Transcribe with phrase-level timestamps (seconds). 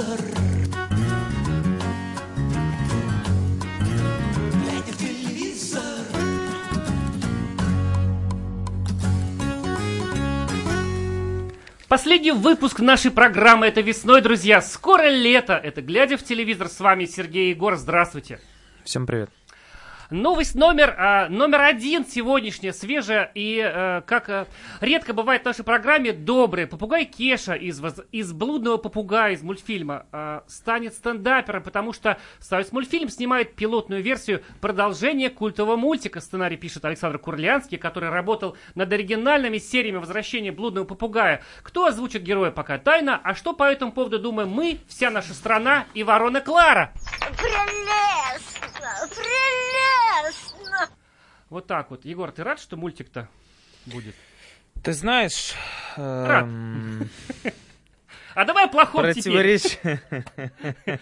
[0.00, 0.20] телевизор.
[4.62, 5.82] Глядя в телевизор.
[11.88, 14.62] Последний выпуск нашей программы это весной, друзья.
[14.62, 15.54] Скоро лето.
[15.54, 16.68] Это глядя в телевизор.
[16.68, 17.76] С вами Сергей Егор.
[17.76, 18.40] Здравствуйте.
[18.84, 19.30] Всем привет.
[20.10, 24.46] Новость номер, а, номер один сегодняшняя, свежая и, э, как э,
[24.80, 26.66] редко бывает в нашей программе, добрый.
[26.66, 33.08] Попугай Кеша из, из «Блудного попугая» из мультфильма э, станет стендапером, потому что Союз мультфильм
[33.08, 36.20] снимает пилотную версию продолжения культового мультика.
[36.20, 41.44] Сценарий пишет Александр Курлянский, который работал над оригинальными сериями «Возвращения блудного попугая».
[41.62, 45.86] Кто озвучит героя, пока тайна, а что по этому поводу думаем мы, вся наша страна
[45.94, 46.92] и ворона Клара?
[47.36, 48.60] Прелестно!
[49.14, 49.99] Прелестно!
[51.48, 52.04] Вот так вот.
[52.04, 53.28] Егор, ты рад, что мультик-то
[53.86, 54.14] будет?
[54.82, 55.54] Ты знаешь,
[55.96, 57.10] эм,
[58.34, 59.60] А давай о плохом теперь.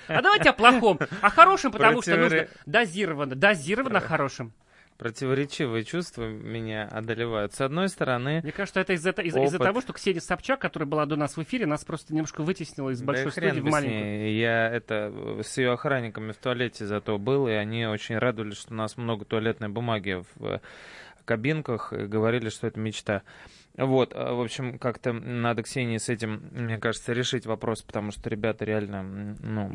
[0.08, 0.98] А давайте о плохом.
[1.20, 3.34] О хорошем, потому что нужно дозированно.
[3.34, 4.52] Дозированно хорошим.
[4.98, 7.54] Противоречивые чувства меня одолевают.
[7.54, 9.58] С одной стороны, Мне кажется, это из-за из Опыт.
[9.58, 13.00] того, что Ксения Собчак, которая была до нас в эфире, нас просто немножко вытеснила из
[13.00, 14.36] да большой хрен студии в маленькую.
[14.36, 18.74] Я это э, с ее охранниками в туалете зато был, и они очень радовались, что
[18.74, 20.60] у нас много туалетной бумаги в э,
[21.24, 23.22] кабинках, и говорили, что это мечта.
[23.78, 28.28] Вот, э, в общем, как-то надо Ксении с этим, мне кажется, решить вопрос, потому что
[28.28, 29.68] ребята реально, ну.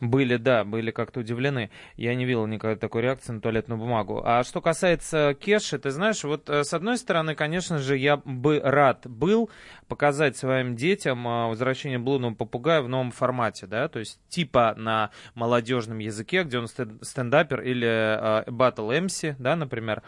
[0.00, 1.70] Были, да, были как-то удивлены.
[1.96, 4.20] Я не видел никакой такой реакции на туалетную бумагу.
[4.22, 8.60] А что касается Кеши, ты знаешь, вот э, с одной стороны, конечно же, я бы
[8.62, 9.48] рад был
[9.88, 15.10] показать своим детям э, возвращение блудного попугая в новом формате, да, то есть типа на
[15.34, 20.02] молодежном языке, где он стен- стендапер или э, батл MC, да, например,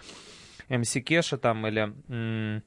[0.68, 1.80] MC Кеша там или...
[1.80, 2.60] м, э,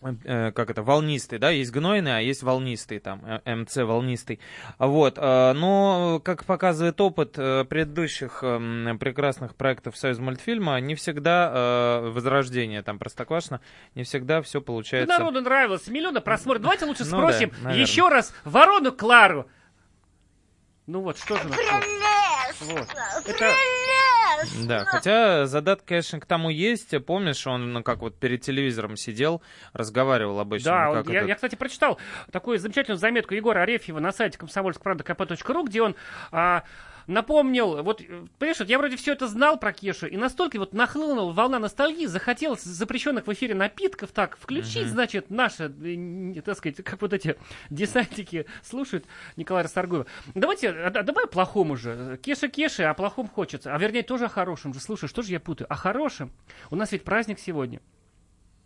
[0.00, 4.38] как это, волнистый, да, есть гнойный, а есть волнистый там, э, МЦ волнистый.
[4.78, 11.50] Вот, э, но, как показывает опыт э, предыдущих эм, прекрасных проектов Союз мультфильма, не всегда
[11.52, 13.60] э, возрождение там Простоквашино,
[13.96, 15.18] не всегда все Да получается.
[15.18, 15.88] народу нравилось.
[15.88, 16.62] Миллионы просмотров.
[16.62, 17.82] Давайте лучше Ну спросим да, наверное.
[17.82, 19.48] еще раз ворону Клару.
[20.86, 21.42] Ну вот, что же?
[21.48, 22.06] Прелестно!
[22.60, 22.88] Вот.
[23.26, 23.52] Это-
[24.66, 26.94] Да, хотя задаток, конечно, к тому есть.
[27.04, 30.70] Помнишь, он ну, как вот перед телевизором сидел, разговаривал обычно.
[30.70, 31.98] Да, ну, он- я, этот- я, кстати, прочитал
[32.32, 35.96] такую замечательную заметку Егора Арефьева на сайте комсомольскправда.кп.ру, где он
[36.32, 36.62] а,
[37.08, 38.02] напомнил, вот,
[38.38, 42.06] понимаешь, вот я вроде все это знал про Кешу, и настолько вот нахлынула волна ностальгии,
[42.06, 47.12] захотелось запрещенных в эфире напитков так включить, значит, наши, э, не- так сказать, как вот
[47.12, 47.36] эти
[47.70, 50.06] десантики слушают Николая Расторгуева.
[50.34, 52.18] Давайте, а, давай о плохом уже.
[52.22, 53.74] Кеша Кеши, а о плохом хочется.
[53.74, 54.80] А вернее, тоже о хорошем же.
[54.80, 55.72] Слушай, что же я путаю?
[55.72, 56.30] О хорошем?
[56.70, 57.80] У нас ведь праздник сегодня.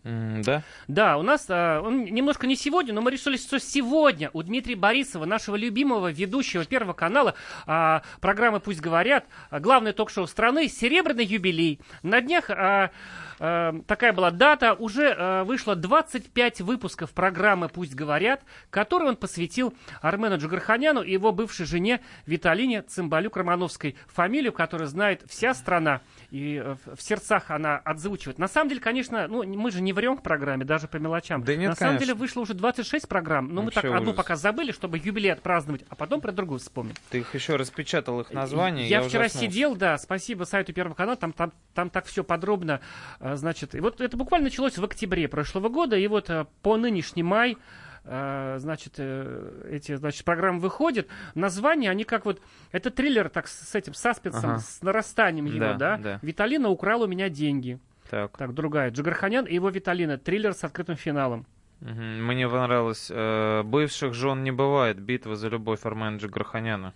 [0.04, 0.62] Да?
[0.88, 4.74] Да, у нас а, он немножко не сегодня, но мы решили, что сегодня у Дмитрия
[4.74, 7.34] Борисова, нашего любимого ведущего Первого канала
[7.66, 11.80] а, программы «Пусть говорят», а, главное ток-шоу страны, серебряный юбилей.
[12.02, 12.90] На днях а,
[13.38, 19.74] а, такая была дата, уже а, вышло 25 выпусков программы «Пусть говорят», который он посвятил
[20.00, 26.76] Армену Джигарханяну и его бывшей жене Виталине Цымбалюк-Романовской, фамилию, которую знает вся страна, и э,
[26.94, 28.38] в сердцах она отзвучивает.
[28.38, 31.42] На самом деле, конечно, ну, мы же не врем в программе, даже по мелочам.
[31.44, 32.06] Да нет, На самом конечно.
[32.06, 34.16] деле вышло уже 26 программ, но мы Вообще так одну ужас.
[34.16, 36.94] пока забыли, чтобы юбилей отпраздновать, а потом про другую вспомним.
[37.10, 38.88] Ты их еще распечатал, их название.
[38.88, 39.46] Я, вчера ужаснулся.
[39.50, 42.80] сидел, да, спасибо сайту Первого канала, там, там, там так все подробно,
[43.20, 46.76] а, значит, и вот это буквально началось в октябре прошлого года, и вот а, по
[46.76, 47.56] нынешний май,
[48.04, 52.40] значит, э, эти, значит, программы выходят, названия, они как вот,
[52.72, 54.58] это триллер так с этим саспенсом, Ага.
[54.58, 55.96] с нарастанием его, Да, да?
[55.98, 56.18] да.
[56.20, 57.78] Виталина украл у меня деньги.
[58.12, 58.36] Так.
[58.36, 58.90] Так, другая.
[58.90, 60.18] Джигарханян и его Виталина.
[60.18, 61.46] Триллер с открытым финалом.
[61.80, 63.10] Мне понравилось.
[63.10, 65.00] э, бывших жен не бывает.
[65.00, 66.92] Битва за любовь Армена Джигарханяна.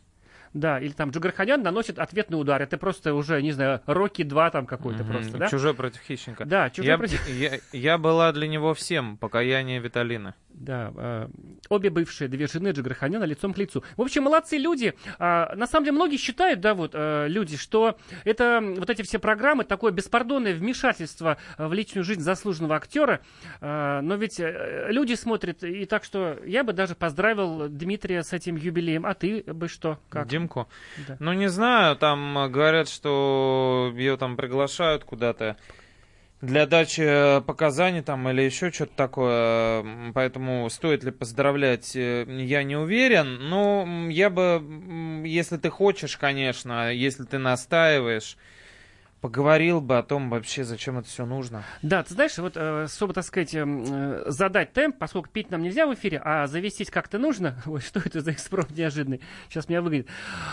[0.52, 2.60] Да, или там Джигарханян наносит ответный удар.
[2.60, 5.12] Это просто уже, не знаю, Рокки 2 там какой-то Мгм.
[5.12, 5.48] просто, да?
[5.48, 6.44] Чужой против хищника.
[6.44, 9.16] Да, чужой я, против- я, я была для него всем.
[9.16, 10.34] Покаяние Виталины.
[10.58, 11.28] Да, э,
[11.68, 13.84] обе бывшие две жены Джигарханяна лицом к лицу.
[13.96, 14.94] В общем, молодцы люди.
[15.18, 19.18] А, на самом деле, многие считают, да, вот, э, люди, что это вот эти все
[19.18, 23.20] программы, такое беспардонное вмешательство э, в личную жизнь заслуженного актера.
[23.60, 28.32] А, но ведь э, люди смотрят, и так что я бы даже поздравил Дмитрия с
[28.32, 29.04] этим юбилеем.
[29.04, 29.98] А ты бы что?
[30.08, 30.26] Как?
[30.26, 30.68] Димку.
[31.06, 31.16] Да.
[31.20, 35.58] Ну, не знаю, там э, говорят, что ее там приглашают куда-то
[36.40, 40.12] для дачи э, показаний там или еще что-то такое.
[40.12, 43.48] Поэтому стоит ли поздравлять, э, я не уверен.
[43.48, 44.62] Но м, я бы,
[45.24, 48.36] если ты хочешь, конечно, если ты настаиваешь,
[49.20, 51.64] поговорил бы о том вообще, зачем это все нужно.
[51.82, 55.62] Да, ты знаешь, вот, э, чтобы, так сказать, эм, э, задать темп, поскольку пить нам
[55.62, 57.56] нельзя в эфире, а завестись как-то нужно.
[57.66, 59.20] Ой, что это за экспромт неожиданный?
[59.48, 60.08] Сейчас меня выглядит.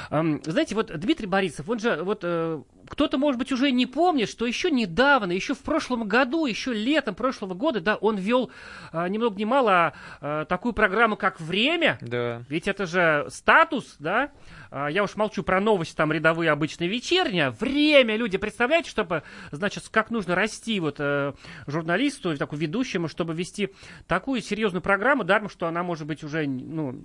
[0.10, 4.30] Эм, знаете, вот Дмитрий Борисов, он же, вот, э, кто-то, может быть, уже не помнит,
[4.30, 8.52] что еще недавно, еще в прошлом году, еще летом прошлого года, да, он вел
[8.92, 11.98] ни много ни мало такую программу, как «Время».
[12.02, 12.44] Да.
[12.50, 14.32] Ведь это же статус, да?
[14.76, 17.52] А, Я уж молчу про новости там рядовые, обычные вечерние.
[17.52, 19.22] Время, люди, представляете, чтобы,
[19.52, 21.34] значит, как нужно расти вот э,
[21.68, 23.70] журналисту, такому ведущему, чтобы вести
[24.08, 27.00] такую серьезную программу, даром, что она может быть уже, ну,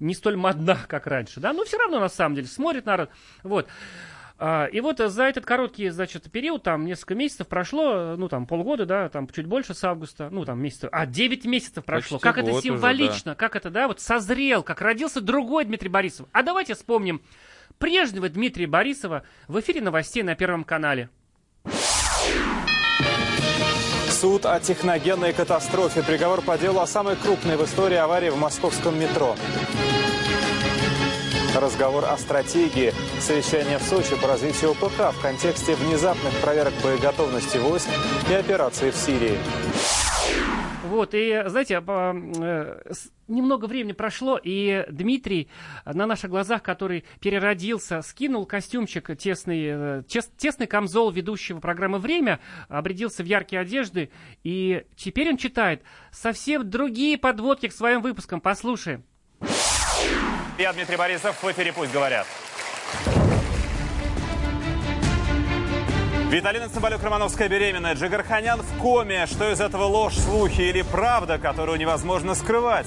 [0.00, 1.52] не столь модна, как раньше, да?
[1.52, 3.10] Но все равно, на самом деле, смотрит народ.
[3.44, 3.68] Вот.
[4.42, 8.86] А, И вот за этот короткий, значит, период, там несколько месяцев прошло, ну, там полгода,
[8.86, 12.16] да, там чуть больше с августа, ну, там месяцев, а, 9 месяцев прошло.
[12.16, 15.90] Почти как это год уже, символично, как это, да, вот созрел, как родился другой Дмитрий
[15.90, 16.26] Борисов.
[16.32, 17.20] А давайте вспомним
[17.76, 21.10] прежнего Дмитрия Борисова в эфире новостей на Первом канале.
[24.08, 26.02] Суд о техногенной катастрофе.
[26.02, 29.36] Приговор по делу о самой крупной в истории аварии в московском метро.
[31.54, 32.92] Разговор о стратегии.
[33.18, 37.88] Совещание в Сочи по развитию ОПК в контексте внезапных проверок боеготовности войск
[38.30, 39.36] и операции в Сирии.
[40.84, 42.92] Вот, и, знаете, э,
[43.28, 45.48] немного времени прошло, и Дмитрий
[45.84, 50.02] на наших глазах, который переродился, скинул костюмчик тесный, э,
[50.36, 54.10] тесный камзол ведущего программы «Время», обрядился в яркие одежды,
[54.44, 55.82] и теперь он читает
[56.12, 58.40] совсем другие подводки к своим выпускам.
[58.40, 59.04] Послушаем.
[60.60, 62.26] Я Дмитрий Борисов, в эфире «Пусть говорят».
[66.28, 69.24] Виталина Цымбалюк-Романовская беременная, Джигарханян в коме.
[69.24, 72.86] Что из этого ложь, слухи или правда, которую невозможно скрывать?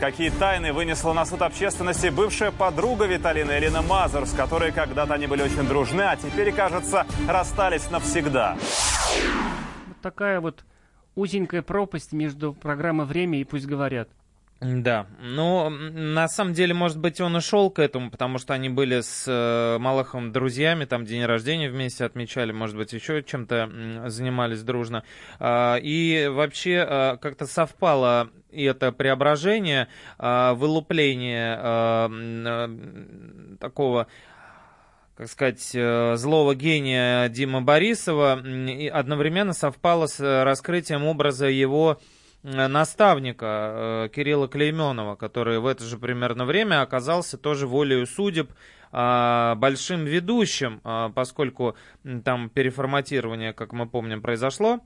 [0.00, 5.26] Какие тайны вынесла на суд общественности бывшая подруга Виталины Элина Мазур, с которой когда-то они
[5.26, 8.58] были очень дружны, а теперь, кажется, расстались навсегда.
[9.86, 10.66] Вот такая вот
[11.14, 14.10] узенькая пропасть между программой «Время» и «Пусть говорят».
[14.60, 18.70] Да, ну, на самом деле, может быть, он и шел к этому, потому что они
[18.70, 24.62] были с э, Малахом друзьями, там день рождения вместе отмечали, может быть, еще чем-то занимались
[24.62, 25.04] дружно.
[25.38, 31.58] А, и вообще а, как-то совпало это преображение, а, вылупление
[33.58, 34.06] такого
[35.16, 42.00] как сказать, э, злого гения Дима Борисова и одновременно совпало с э, раскрытием образа его
[42.44, 48.52] наставника э, Кирилла Клейменова, который в это же примерно время оказался тоже волею судеб
[48.92, 51.74] а, большим ведущим, а, поскольку
[52.24, 54.80] там переформатирование, как мы помним, произошло.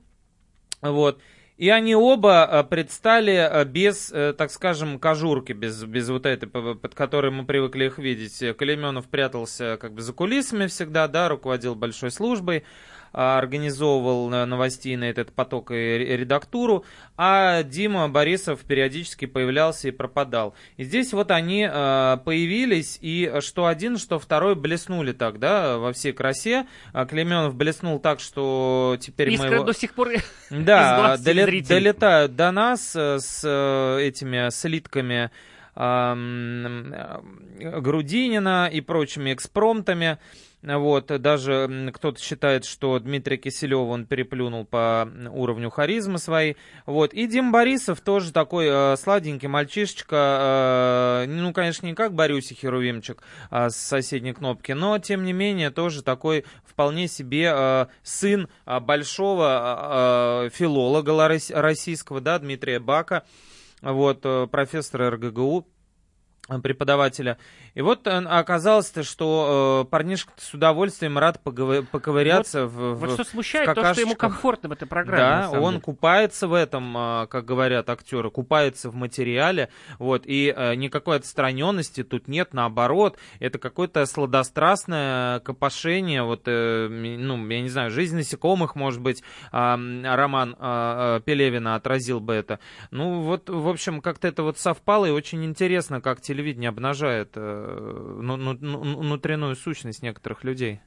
[0.81, 1.21] Вот.
[1.59, 6.47] И они оба э, предстали э, без, э, так скажем, кожурки, без, без вот этой,
[6.47, 8.41] под которой мы привыкли их видеть.
[8.57, 12.63] Клейменов прятался как бы за кулисами всегда, да, руководил большой службой,
[13.11, 16.85] организовывал э, новостейный этот поток и ре- редактуру,
[17.17, 20.53] а Дима Борисов периодически появлялся и пропадал.
[20.77, 25.93] И здесь вот они э, появились, и что один, что второй блеснули так, да, во
[25.93, 26.67] всей красе.
[26.93, 29.63] А Клейменов блеснул так, что теперь мы Искра его...
[29.63, 30.09] до сих пор
[30.49, 31.67] Да, глаз доле- зрителей.
[31.79, 33.43] долетают до нас э, с
[33.99, 35.31] этими слитками
[35.75, 36.93] ам,
[37.59, 40.17] Грудинина и прочими экспромтами.
[40.61, 46.57] Вот, даже кто-то считает, что Дмитрия Киселева он переплюнул по уровню харизмы своей.
[46.85, 52.59] Вот, и Дим Борисов тоже такой э, сладенький мальчишечка, э, ну, конечно, не как Борюсик
[52.59, 58.49] Херувимчик а, с соседней кнопки, но, тем не менее, тоже такой вполне себе э, сын
[58.65, 63.23] а, большого э, филолога российского, да, Дмитрия Бака,
[63.81, 65.78] вот, э, профессора РГГУ, э,
[66.61, 67.37] преподавателя.
[67.75, 73.13] И вот э, оказалось-то, что э, парнишка с удовольствием рад поговы- поковыряться в, Вот в-
[73.13, 75.47] что смущает, в то, что ему комфортно в этой программе.
[75.51, 75.81] Да, он деле.
[75.81, 82.03] купается в этом, а, как говорят актеры, купается в материале, вот, и э, никакой отстраненности
[82.03, 88.75] тут нет, наоборот, это какое-то сладострастное копошение, вот, э, ну, я не знаю, «Жизнь насекомых»,
[88.75, 92.59] может быть, м, роман а, Пелевина отразил бы это.
[92.91, 98.17] Ну, вот, в общем, как-то это вот совпало, и очень интересно, как телевидение обнажает э,
[98.21, 100.79] ну, ну, ну, внутреннюю сущность некоторых людей.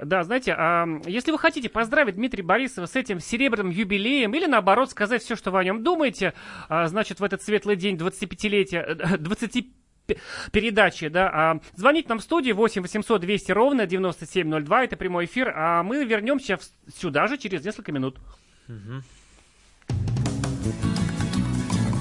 [0.00, 4.90] Да, знаете, а, если вы хотите поздравить Дмитрия Борисова с этим серебряным юбилеем или наоборот
[4.90, 6.34] сказать все, что вы о нем думаете,
[6.68, 9.66] а, значит, в этот светлый день 25-летия, э, 20
[10.06, 10.16] п-
[10.52, 15.52] передачи, да, а, звоните нам в студию 8 800 200 ровно 9702, это прямой эфир,
[15.54, 16.62] а мы вернемся в-
[16.96, 18.18] сюда же через несколько минут.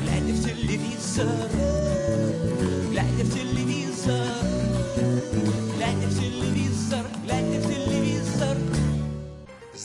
[0.04, 1.26] Глядя в телевизор,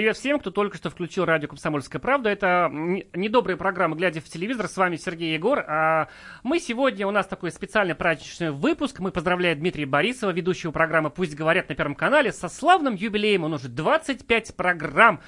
[0.00, 2.30] Привет всем, кто только что включил радио «Комсомольская правда».
[2.30, 4.66] Это недобрая программа «Глядя в телевизор».
[4.66, 5.62] С вами Сергей Егор.
[5.68, 6.08] А
[6.42, 8.98] мы сегодня, у нас такой специальный праздничный выпуск.
[9.00, 13.44] Мы поздравляем Дмитрия Борисова, ведущего программы «Пусть говорят» на Первом канале, со славным юбилеем.
[13.44, 15.20] Он уже 25 программ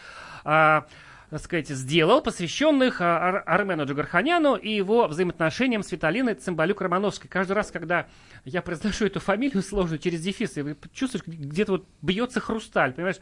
[0.42, 0.86] а,
[1.32, 7.26] так сказать, сделал, посвященных а, Ар- Армену Джигарханяну и его взаимоотношениям с Виталиной Цымбалюк-Романовской.
[7.26, 8.06] Каждый раз, когда
[8.44, 13.16] я произношу эту фамилию сложную через дефис, и чувствуешь, где-то вот бьется хрусталь, понимаешь?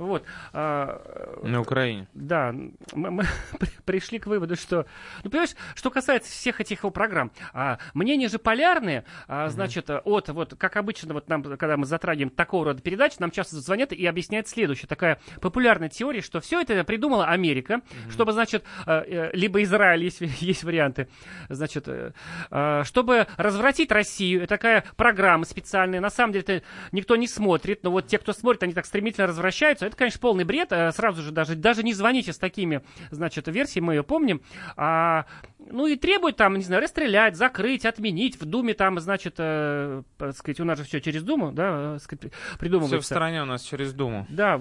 [0.00, 0.24] Вот.
[0.52, 2.08] а, На Украине.
[2.14, 2.52] да,
[2.94, 3.24] мы
[3.58, 4.86] при- пришли к выводу, что...
[5.22, 10.28] Ну, понимаешь, что касается всех этих его программ, а, мнения же полярные, а, значит, от,
[10.30, 14.06] вот, как обычно, вот нам, когда мы затрагиваем такого рода передач, нам часто звонят и
[14.06, 14.88] объясняют следующее.
[14.88, 20.20] Такая популярная теория, что все это придумала Америка, чтобы, значит, э, э, либо Израиль, есть,
[20.40, 21.08] есть варианты,
[21.50, 22.12] значит, э,
[22.50, 24.40] э, чтобы развратить Россию.
[24.44, 26.00] Это такая программа специальная.
[26.00, 29.26] На самом деле это никто не смотрит, но вот те, кто смотрит, они так стремительно
[29.26, 29.89] развращаются.
[29.90, 30.72] Это, конечно, полный бред.
[30.72, 34.40] Э, Сразу же даже, даже не звоните с такими, значит, версиями, мы ее помним.
[34.76, 35.26] А,
[35.58, 38.40] ну и требует там, не знаю, расстрелять, закрыть, отменить.
[38.40, 40.02] В Думе там, значит, э,
[40.36, 43.02] сказать, у нас же все через Думу, да, э, сказать, Все в придумывается.
[43.14, 44.26] стране у нас через Думу.
[44.30, 44.58] Да,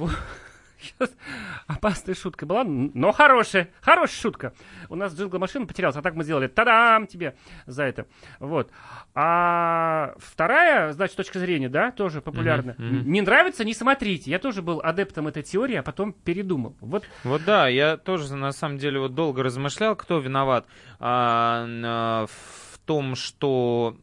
[1.68, 4.54] опасная шутка была, но хорошая, хорошая шутка.
[4.90, 8.06] У нас джингл машина потерялась, а так мы сделали та-дам тебе за это.
[8.40, 8.72] Вот.
[9.16, 12.76] А вторая, значит, точка зрения, да, тоже популярная.
[12.78, 13.12] Мгм, мгм.
[13.12, 14.32] Не нравится, не смотрите.
[14.32, 16.76] Я тоже был адептом этой теории, а потом передумал.
[16.82, 20.66] Вот Вот да, я тоже на самом деле вот долго размышлял, кто виноват
[21.00, 23.98] а, н- в том, что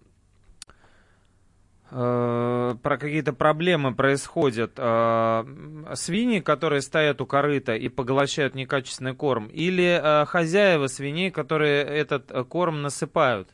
[1.90, 4.72] про какие-то проблемы происходят.
[4.76, 11.84] э, свиньи, которые стоят у корыта и поглощают некачественный корм, или э, хозяева свиней, которые
[11.84, 13.48] этот э, корм насыпают.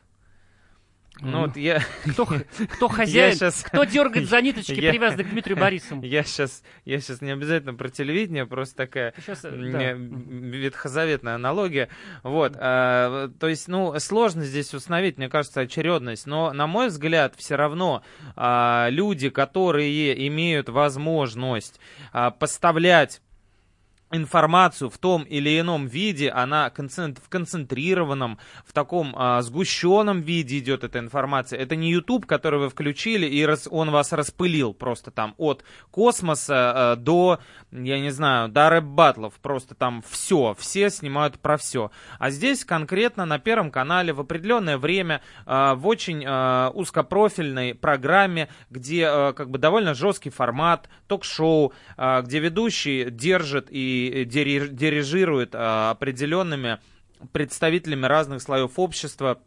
[1.21, 5.57] Ну, вот я, кто, кто хозяин, щас- кто дергает за ниточки, Я- привязанные к Дмитрию
[5.57, 6.01] Борисову.
[6.05, 9.91] я сейчас, я сейчас не обязательно про телевидение, просто такая Сейчас, э, да.
[9.93, 11.89] ветхозаветная аналогия.
[12.23, 17.35] Вот, а, то есть, ну, сложно здесь установить, мне кажется, очередность, но, на мой взгляд,
[17.37, 18.03] все равно
[18.35, 21.79] а, люди, которые имеют возможность
[22.11, 23.21] а, поставлять
[24.13, 30.83] информацию в том или ином виде, она в концентрированном, в таком а, сгущенном виде идет
[30.83, 31.59] эта информация.
[31.59, 36.53] Это не YouTube, который вы включили, и рас- он вас распылил просто там от космоса
[36.55, 37.39] а, до,
[37.71, 39.33] я не знаю, до рэп-баттлов.
[39.41, 41.91] Просто там все, все снимают про все.
[42.19, 48.49] А здесь конкретно на Первом канале в определенное время а, в очень а, узкопрофильной программе,
[48.69, 55.51] где а, как бы довольно жесткий формат, ток-шоу, а, где ведущий держит и дири- дирижирует
[55.53, 56.79] а, определенными
[57.31, 59.39] представителями разных слоев общества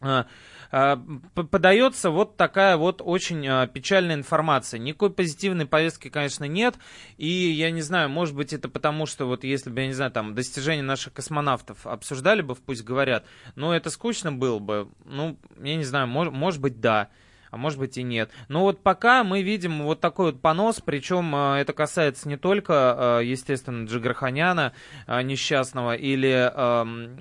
[0.00, 0.26] а,
[0.70, 0.96] а,
[1.34, 4.78] подается вот такая вот очень печальная информация.
[4.78, 6.76] Никакой позитивной повестки, конечно, нет.
[7.16, 10.10] И я не знаю, может быть, это потому, что вот если бы, я не знаю,
[10.10, 13.24] там, достижения наших космонавтов обсуждали бы «Пусть говорят»,
[13.54, 14.88] но это скучно было бы.
[15.04, 17.08] Ну, я не знаю, мож- может быть, да
[17.54, 18.30] а может быть и нет.
[18.48, 23.20] Но вот пока мы видим вот такой вот понос, причем э, это касается не только,
[23.20, 24.72] э, естественно, Джигарханяна
[25.06, 27.16] э, несчастного или, эм,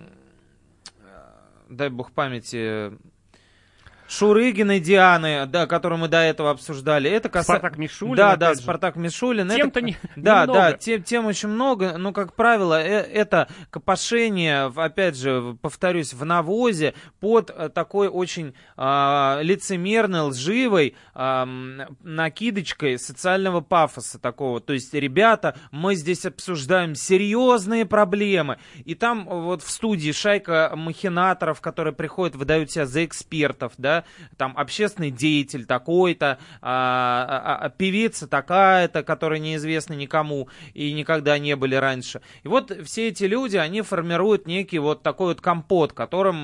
[1.70, 2.94] дай бог памяти,
[4.08, 7.10] Шурыгиной Дианы, да, которую мы до этого обсуждали.
[7.10, 7.54] Это касается...
[7.60, 8.62] Спартак Мишулин, Да, да, же.
[8.62, 9.48] Спартак Мишулин.
[9.50, 10.54] Это- Тем-то не- Да, немного.
[10.60, 11.98] да, тем, тем очень много.
[11.98, 18.54] Но, как правило, э- это копошение, опять же, повторюсь, в навозе под э, такой очень
[18.78, 24.60] а, лицемерной, лживой ам, накидочкой социального пафоса такого.
[24.60, 28.58] То есть, ребята, мы здесь обсуждаем серьезные проблемы.
[28.86, 34.03] И там вот в студии шайка махинаторов, которые приходят, выдают себя за экспертов, да,
[34.38, 41.56] там общественный деятель такой-то, а, а, а, певица такая-то, которая неизвестна никому и никогда не
[41.56, 42.22] были раньше.
[42.44, 46.42] И вот все эти люди, они формируют некий вот такой вот компот, которым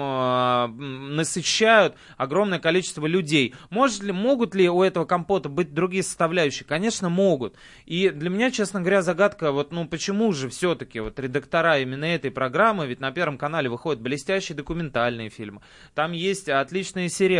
[1.16, 3.56] насыщают огромное количество людей.
[3.70, 6.66] Может ли, могут ли у этого компота быть другие составляющие?
[6.66, 7.56] Конечно, могут.
[7.86, 12.32] И для меня, честно говоря, загадка, вот, ну, почему же все-таки вот редактора именно этой
[12.32, 15.62] программы, ведь на Первом канале выходят блестящие документальные фильмы,
[15.96, 17.38] там есть отличные сериалы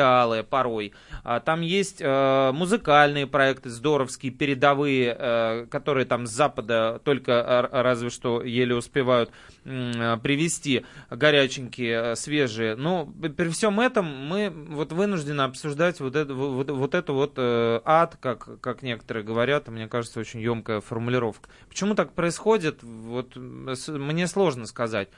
[0.50, 7.32] порой, а, там есть э, музыкальные проекты здоровские, передовые, э, которые там с Запада только
[7.32, 9.32] э, разве что еле успевают
[9.63, 12.75] привезти горяченькие, свежие.
[12.75, 18.18] Но при всем этом мы вот вынуждены обсуждать вот, это, вот, вот эту вот ад,
[18.20, 21.50] как, как некоторые говорят, мне кажется, очень емкая формулировка.
[21.68, 25.10] Почему так происходит, вот мне сложно сказать.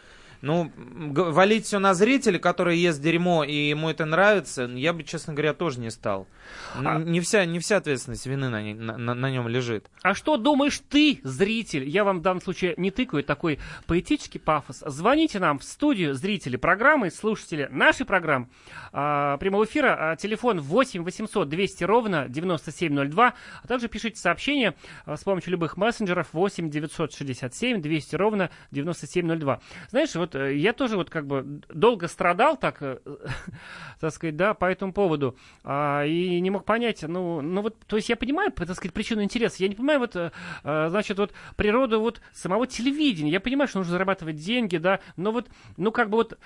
[0.41, 5.33] Ну, валить все на зрителя, который ест дерьмо, и ему это нравится, я бы, честно
[5.33, 6.27] говоря, тоже не стал.
[6.75, 6.98] А...
[6.98, 9.89] Не, вся, не вся ответственность вины на, на, на нем лежит.
[10.01, 11.88] А что думаешь ты, зритель?
[11.88, 14.83] Я вам в данном случае не тыкаю такой поэтический пафос.
[14.86, 18.50] Звоните нам в студию зрители программы, слушатели нашей программы
[18.91, 20.12] а, прямого эфира.
[20.12, 23.33] А, телефон 8 800 200 ровно 9702.
[23.63, 29.62] А также пишите сообщения а, с помощью любых мессенджеров 8 967 200 ровно 9702.
[29.89, 33.00] Знаешь, вот вот э, я тоже вот как бы долго страдал так, э,
[34.00, 37.95] так сказать, да, по этому поводу, а, и не мог понять, ну, ну вот, то
[37.95, 42.00] есть я понимаю, так сказать, причину интереса, я не понимаю вот, а, значит, вот природу
[42.00, 46.17] вот самого телевидения, я понимаю, что нужно зарабатывать деньги, да, но вот, ну как бы
[46.17, 46.38] вот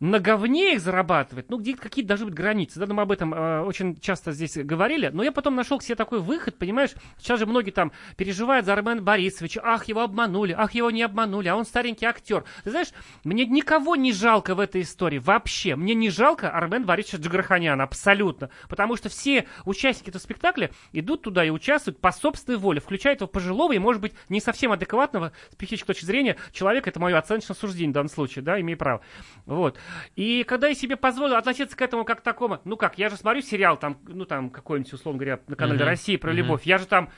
[0.00, 3.60] на говне их зарабатывать, ну где какие-то должны быть границы, да, мы об этом э,
[3.60, 7.46] очень часто здесь говорили, но я потом нашел к себе такой выход, понимаешь, сейчас же
[7.46, 11.64] многие там переживают за Армена Борисовича, ах, его обманули, ах, его не обманули, а он
[11.64, 12.44] старенький актер.
[12.64, 12.88] Ты знаешь,
[13.34, 15.74] мне никого не жалко в этой истории, вообще.
[15.74, 18.48] Мне не жалко Армен Борисовича Джигарханяна, абсолютно.
[18.68, 23.26] Потому что все участники этого спектакля идут туда и участвуют по собственной воле, включая этого
[23.26, 26.90] пожилого и, может быть, не совсем адекватного с психической точки зрения человека.
[26.90, 29.00] Это мое оценочное суждение в данном случае, да, имею право.
[29.46, 29.78] Вот.
[30.14, 33.16] И когда я себе позволил относиться к этому как к такому, ну как, я же
[33.16, 35.84] смотрю сериал там, ну там какой-нибудь, условно говоря, на канале mm-hmm.
[35.84, 36.36] России про mm-hmm.
[36.36, 37.10] любовь, я же там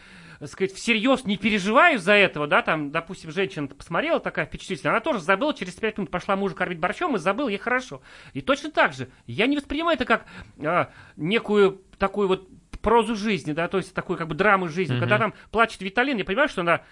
[0.45, 5.21] сказать, всерьез не переживаю за этого, да, там, допустим, женщина посмотрела такая впечатлительная, она тоже
[5.21, 8.03] забыла, через пять минут пошла мужа кормить борщом и забыла, ей хорошо.
[8.33, 10.27] И точно так же, я не воспринимаю это как
[10.63, 12.49] а, некую такую вот
[12.87, 14.97] прозу жизни, да, то есть такую как бы драму жизни.
[14.97, 15.01] Mm-hmm.
[15.01, 16.83] Когда там плачет Виталин, я понимаю, что она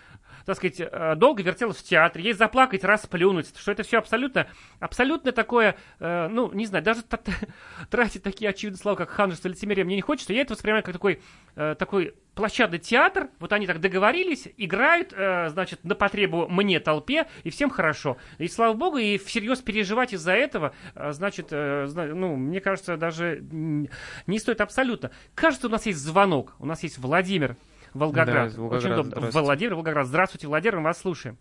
[0.44, 4.46] так сказать, э, долго вертелась в театре, ей заплакать, расплюнуть, что это все абсолютно,
[4.78, 7.02] абсолютно такое, э, ну, не знаю, даже
[7.90, 10.32] тратить такие очевидные слова, как ханжество, лицемерие, мне не хочется.
[10.32, 11.20] Я это воспринимаю как такой,
[11.56, 17.50] э, такой площадный театр, вот они так договорились, играют, значит, на потребу мне, толпе, и
[17.50, 18.16] всем хорошо.
[18.38, 24.60] И слава богу, и всерьез переживать из-за этого, значит, ну, мне кажется, даже не стоит
[24.60, 25.12] абсолютно.
[25.36, 27.56] Кажется, у нас есть звонок, у нас есть Владимир.
[27.94, 28.52] Волгоград.
[28.52, 29.42] Да, Волгоград Очень удобно.
[29.42, 30.06] Владимир, Волгоград.
[30.06, 31.36] Здравствуйте, Владимир, мы вас слушаем.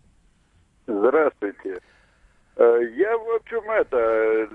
[0.86, 1.80] Здравствуйте.
[2.56, 4.48] Э, я, в общем, это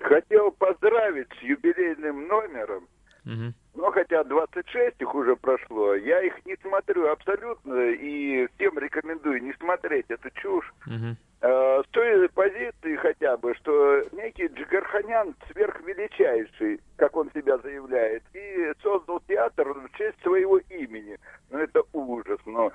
[0.00, 2.86] хотел поздравить с юбилейным номером.
[3.24, 3.54] Угу.
[3.76, 9.52] Но хотя 26 их уже прошло, я их не смотрю абсолютно и всем рекомендую не
[9.54, 10.72] смотреть эту чушь.
[10.86, 11.16] Угу.
[11.40, 19.20] С той позиции хотя бы, что некий Джигарханян сверхвеличайший, как он себя заявляет, и создал
[19.28, 21.18] театр в честь своего имени.
[21.50, 22.72] Ну это ужас, но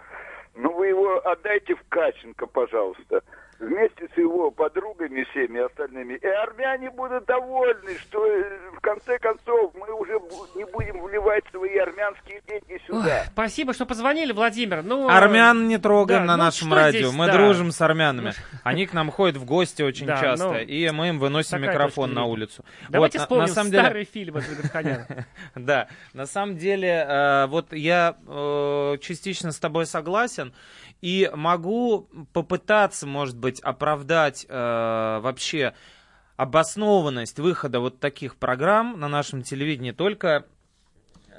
[0.55, 3.23] ну вы его отдайте в Каченко, пожалуйста
[3.59, 6.15] вместе его подругами всеми остальными.
[6.15, 10.13] И армяне будут довольны, что э, в конце концов мы уже
[10.55, 13.21] не будем вливать свои армянские деньги сюда.
[13.21, 14.83] Ой, спасибо, что позвонили, Владимир.
[14.83, 17.07] Ну, Армян не трогаем да, на ну, нашем радио.
[17.07, 17.33] Здесь, мы да.
[17.33, 18.33] дружим с армянами.
[18.51, 21.61] Ну, Они к нам ходят в гости очень да, часто, ну, и мы им выносим
[21.61, 22.63] микрофон на улицу.
[22.89, 24.05] Давайте вот, вспомним на, на самом старый деле...
[24.05, 24.35] фильм
[25.55, 30.53] Да, на самом деле, э, вот я э, частично с тобой согласен.
[31.01, 35.73] И могу попытаться, может быть, оправдать э, вообще
[36.35, 40.45] обоснованность выхода вот таких программ на нашем телевидении только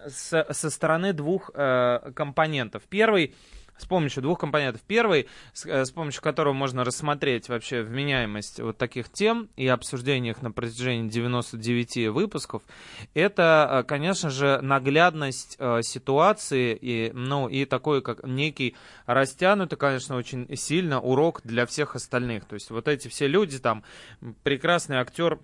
[0.07, 2.83] с, со стороны двух э, компонентов.
[2.89, 3.35] Первый
[3.81, 4.83] с помощью двух компонентов.
[4.87, 10.33] Первый, с, э, с помощью которого можно рассмотреть вообще вменяемость вот таких тем и обсуждение
[10.33, 12.63] их на протяжении 99 выпусков,
[13.15, 20.17] это, э, конечно же, наглядность э, ситуации и, ну, и такой, как некий растянутый, конечно,
[20.17, 22.45] очень сильно урок для всех остальных.
[22.45, 23.83] То есть вот эти все люди, там,
[24.43, 25.39] прекрасный актер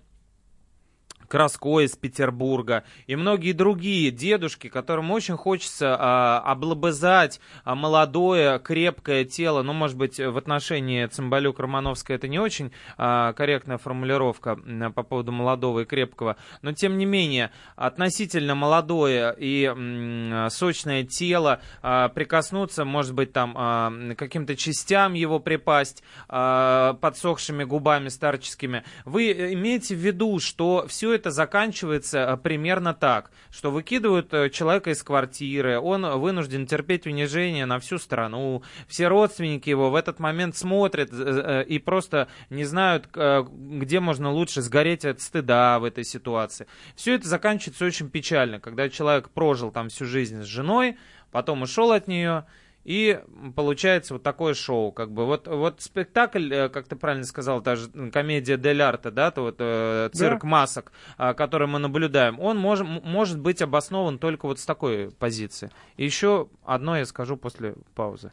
[1.27, 9.25] Краско из Петербурга и многие другие дедушки, которым очень хочется а, облобызать а, молодое, крепкое
[9.25, 9.63] тело.
[9.63, 15.03] Ну, может быть, в отношении Цымбалюк Романовской это не очень а, корректная формулировка а, по
[15.03, 22.09] поводу молодого и крепкого, но тем не менее, относительно молодое и м, сочное тело, а,
[22.09, 28.83] прикоснуться, может быть, там а, каким-то частям его припасть, а, подсохшими губами старческими.
[29.05, 34.91] Вы имеете в виду, что все это заканчивается а, примерно так, что выкидывают э, человека
[34.91, 40.55] из квартиры, он вынужден терпеть унижение на всю страну, все родственники его в этот момент
[40.55, 46.03] смотрят э, э, и просто не знают, где можно лучше сгореть от стыда в этой
[46.03, 46.67] ситуации.
[46.95, 50.97] Все это заканчивается очень печально, когда человек прожил там всю жизнь с женой,
[51.31, 52.45] потом ушел от нее,
[52.87, 53.19] и
[53.53, 55.25] получается вот такое шоу, как бы.
[55.25, 59.41] Вот, вот спектакль, э, как ты правильно сказал, та же комедия Дель Арте, да, то
[59.41, 60.47] вот э, цирк да.
[60.47, 65.69] масок, э, который мы наблюдаем, он мож, может быть обоснован только вот с такой позиции.
[65.97, 68.31] И еще одно я скажу после паузы.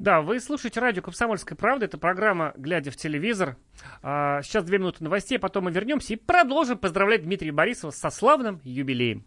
[0.00, 1.84] Да, вы слушаете радио «Комсомольская правда».
[1.84, 3.56] Это программа «Глядя в телевизор».
[4.02, 8.60] А, сейчас две минуты новостей, потом мы вернемся и продолжим поздравлять Дмитрия Борисова со славным
[8.64, 9.24] юбилеем.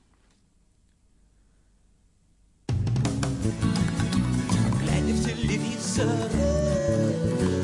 [5.99, 6.29] Телевизор,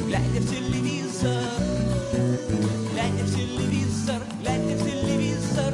[0.07, 1.43] глядя в телевизор,
[2.93, 5.73] глядя в телевизор, глядя в телевизор.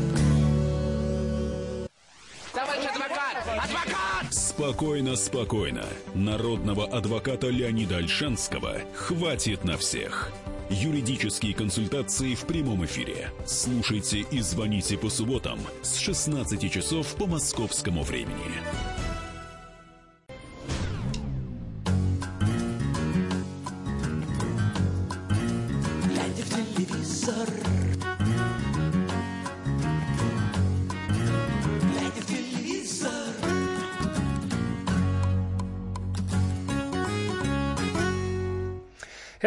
[2.54, 3.36] Товарищ адвокат!
[3.64, 4.34] Адвокат!
[4.34, 5.86] Спокойно, спокойно.
[6.14, 10.32] Народного адвоката Леонида Альшанского хватит на всех.
[10.70, 13.32] Юридические консультации в прямом эфире.
[13.46, 18.62] Слушайте и звоните по субботам с 16 часов по московскому времени.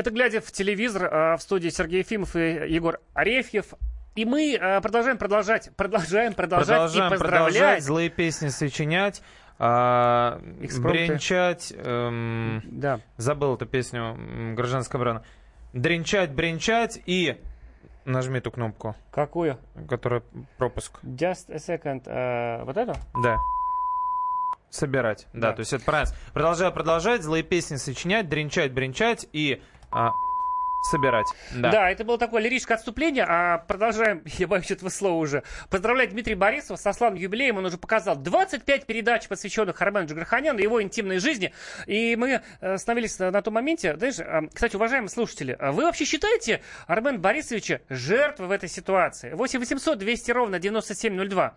[0.05, 3.73] Это «Глядя в телевизор» а, в студии Сергей Ефимов и Егор Арефьев.
[4.17, 7.53] И мы а, продолжаем продолжать, продолжаем продолжать продолжаем и поздравлять.
[7.53, 9.23] продолжать злые песни сочинять.
[9.59, 13.01] А, бренчать, эм, да.
[13.17, 15.25] забыл эту песню гражданская оборона.
[15.73, 17.40] Дренчать, бренчать и
[18.05, 18.95] нажми эту кнопку.
[19.11, 19.59] Какую?
[19.88, 20.23] Которая
[20.59, 21.03] пропуск.
[21.03, 22.05] Just a second.
[22.05, 22.93] Uh, вот эту?
[23.23, 23.38] Да.
[24.69, 25.29] Собирать.
[25.33, 26.14] Да, да, то есть это правильно.
[26.35, 29.62] Продолжаю продолжать, злые песни сочинять, дренчать, бренчать и
[29.95, 30.13] а,
[30.85, 31.27] собирать.
[31.55, 31.71] Да.
[31.71, 36.37] да, это было такое лирическое отступление, а продолжаем, я боюсь этого слова уже, поздравлять Дмитрия
[36.37, 37.57] Борисова со славным юбилеем.
[37.57, 41.53] Он уже показал 25 передач, посвященных Армену Джигарханяну, его интимной жизни.
[41.87, 43.97] И мы э, остановились на, на том моменте.
[43.97, 49.33] Знаешь, э, кстати, уважаемые слушатели, а вы вообще считаете Армен Борисовича жертвой в этой ситуации?
[49.33, 51.57] 8 800 200 ровно 9702.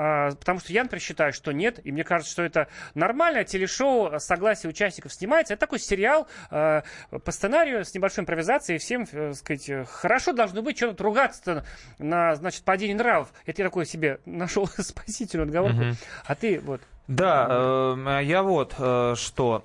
[0.00, 4.20] А, потому что я, например, считаю, что нет, и мне кажется, что это нормальное телешоу,
[4.20, 5.54] согласие участников снимается.
[5.54, 10.76] Это такой сериал а, по сценарию с небольшой импровизацией, всем, э, сказать, хорошо должно быть,
[10.76, 11.64] что тут ругаться
[11.98, 13.32] на, значит, падение нравов.
[13.44, 15.80] Это я такой себе нашел спасительную отговорку.
[15.80, 15.94] Угу.
[16.26, 16.80] А ты вот...
[17.08, 19.64] Да, э, я вот э, что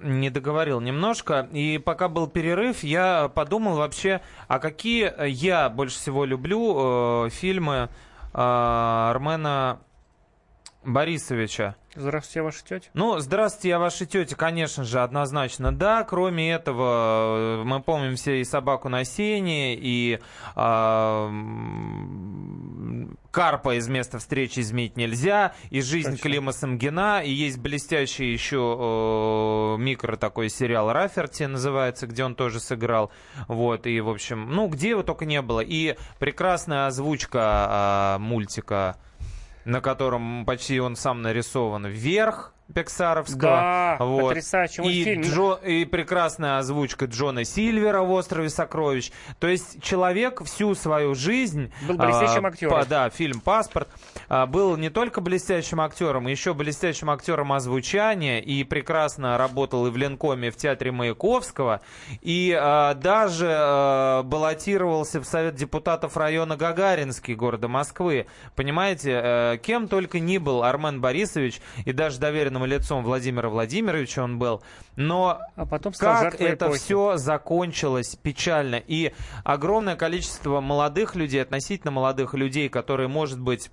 [0.00, 1.48] не договорил немножко.
[1.52, 7.74] И пока был перерыв, я подумал вообще, а какие я больше всего люблю э, фильмы
[7.74, 7.88] а,
[8.32, 9.80] Армена
[10.84, 11.76] Борисовича.
[11.98, 12.88] Здравствуйте, я ваша тетя.
[12.94, 16.04] Ну, здравствуйте, я ваша тетя, конечно же, однозначно, да.
[16.04, 20.20] Кроме этого, мы помним все и собаку на сене, и
[20.54, 21.28] э,
[23.32, 26.22] Карпа из места встречи изменить нельзя, и жизнь Точно.
[26.22, 32.60] Клима Самгина, и есть блестящий еще э, микро такой сериал Раферти называется, где он тоже
[32.60, 33.10] сыграл.
[33.48, 35.60] Вот, и, в общем, ну, где его только не было.
[35.60, 38.98] И прекрасная озвучка э, мультика
[39.68, 43.40] на котором почти он сам нарисован вверх, Пиксаровского.
[43.40, 44.28] Да, вот.
[44.28, 44.82] потрясающий.
[44.82, 49.10] И, Джо, и прекрасная озвучка Джона Сильвера в «Острове сокровищ».
[49.40, 51.72] То есть человек всю свою жизнь...
[51.86, 52.78] Был блестящим а, актером.
[52.78, 53.88] По, да, фильм «Паспорт»
[54.28, 59.96] а, был не только блестящим актером, еще блестящим актером озвучания и прекрасно работал и в
[59.96, 61.80] Ленкоме, и в театре Маяковского,
[62.20, 68.26] и а, даже а, баллотировался в Совет депутатов района Гагаринский города Москвы.
[68.54, 74.24] Понимаете, а, кем только ни был Армен Борисович, и даже доверенным доверенным лицом Владимира Владимировича
[74.24, 74.62] он был.
[74.96, 76.78] Но а потом как это эпохи.
[76.78, 78.76] все закончилось печально.
[78.76, 79.12] И
[79.44, 83.70] огромное количество молодых людей, относительно молодых людей, которые, может быть,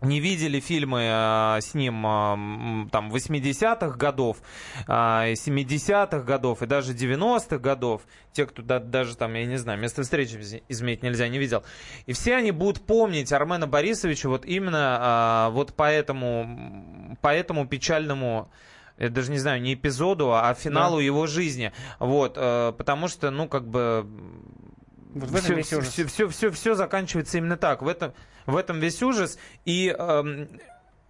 [0.00, 4.38] не видели фильмы э, с ним э, там 80-х годов,
[4.86, 9.78] э, 70-х годов и даже 90-х годов, те, кто да, даже там, я не знаю,
[9.78, 11.64] место встречи изменить нельзя, не видел.
[12.06, 17.66] И все они будут помнить Армена Борисовича вот именно э, вот по этому, по этому
[17.66, 18.50] печальному
[18.98, 21.02] я даже не знаю, не эпизоду, а финалу да.
[21.02, 21.72] его жизни.
[22.00, 24.06] Вот, э, потому что, ну, как бы
[25.26, 25.92] в этом все, весь ужас.
[25.92, 27.82] Все, все, все, все заканчивается именно так.
[27.82, 28.12] В этом,
[28.46, 29.38] в этом весь ужас.
[29.64, 30.48] И эм,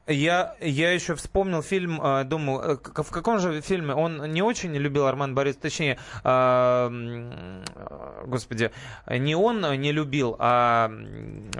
[0.08, 3.94] я, я еще вспомнил фильм, э, думаю, э, в каком же фильме?
[3.94, 7.62] Он не очень любил Арман Борис, точнее, э,
[8.24, 8.70] господи,
[9.06, 10.90] не он не любил, а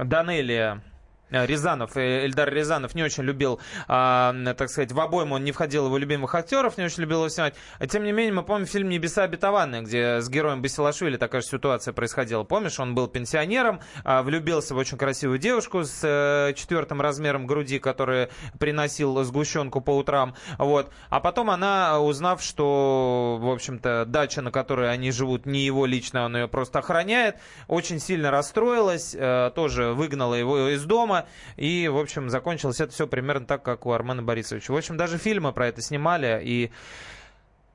[0.02, 0.82] Данелия
[1.30, 5.98] Рязанов, э, Эльдар Рязанов не очень любил, так сказать, в обойму он не входил его
[5.98, 7.54] любимых актеров, не очень любил его снимать.
[7.78, 11.48] А тем не менее, мы помним фильм «Небеса обетованные», где с героем Басилашвили такая же
[11.48, 12.44] ситуация происходила.
[12.44, 17.78] Помнишь, он был пенсионером, а, влюбился в очень красивую девушку с а, четвертым размером груди,
[17.78, 20.34] которая приносил сгущенку по утрам.
[20.58, 20.90] Вот.
[21.10, 26.24] А потом она, узнав, что, в общем-то, дача, на которой они живут, не его лично,
[26.24, 27.36] он ее просто охраняет,
[27.66, 29.16] очень сильно расстроилась,
[29.54, 31.17] тоже выгнала его из дома,
[31.56, 34.72] и, в общем, закончилось это все примерно так, как у Армена Борисовича.
[34.72, 36.70] В общем, даже фильмы про это снимали, и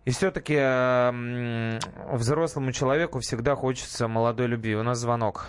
[0.05, 1.79] и все-таки э,
[2.11, 4.75] взрослому человеку всегда хочется молодой любви.
[4.75, 5.45] У нас звонок.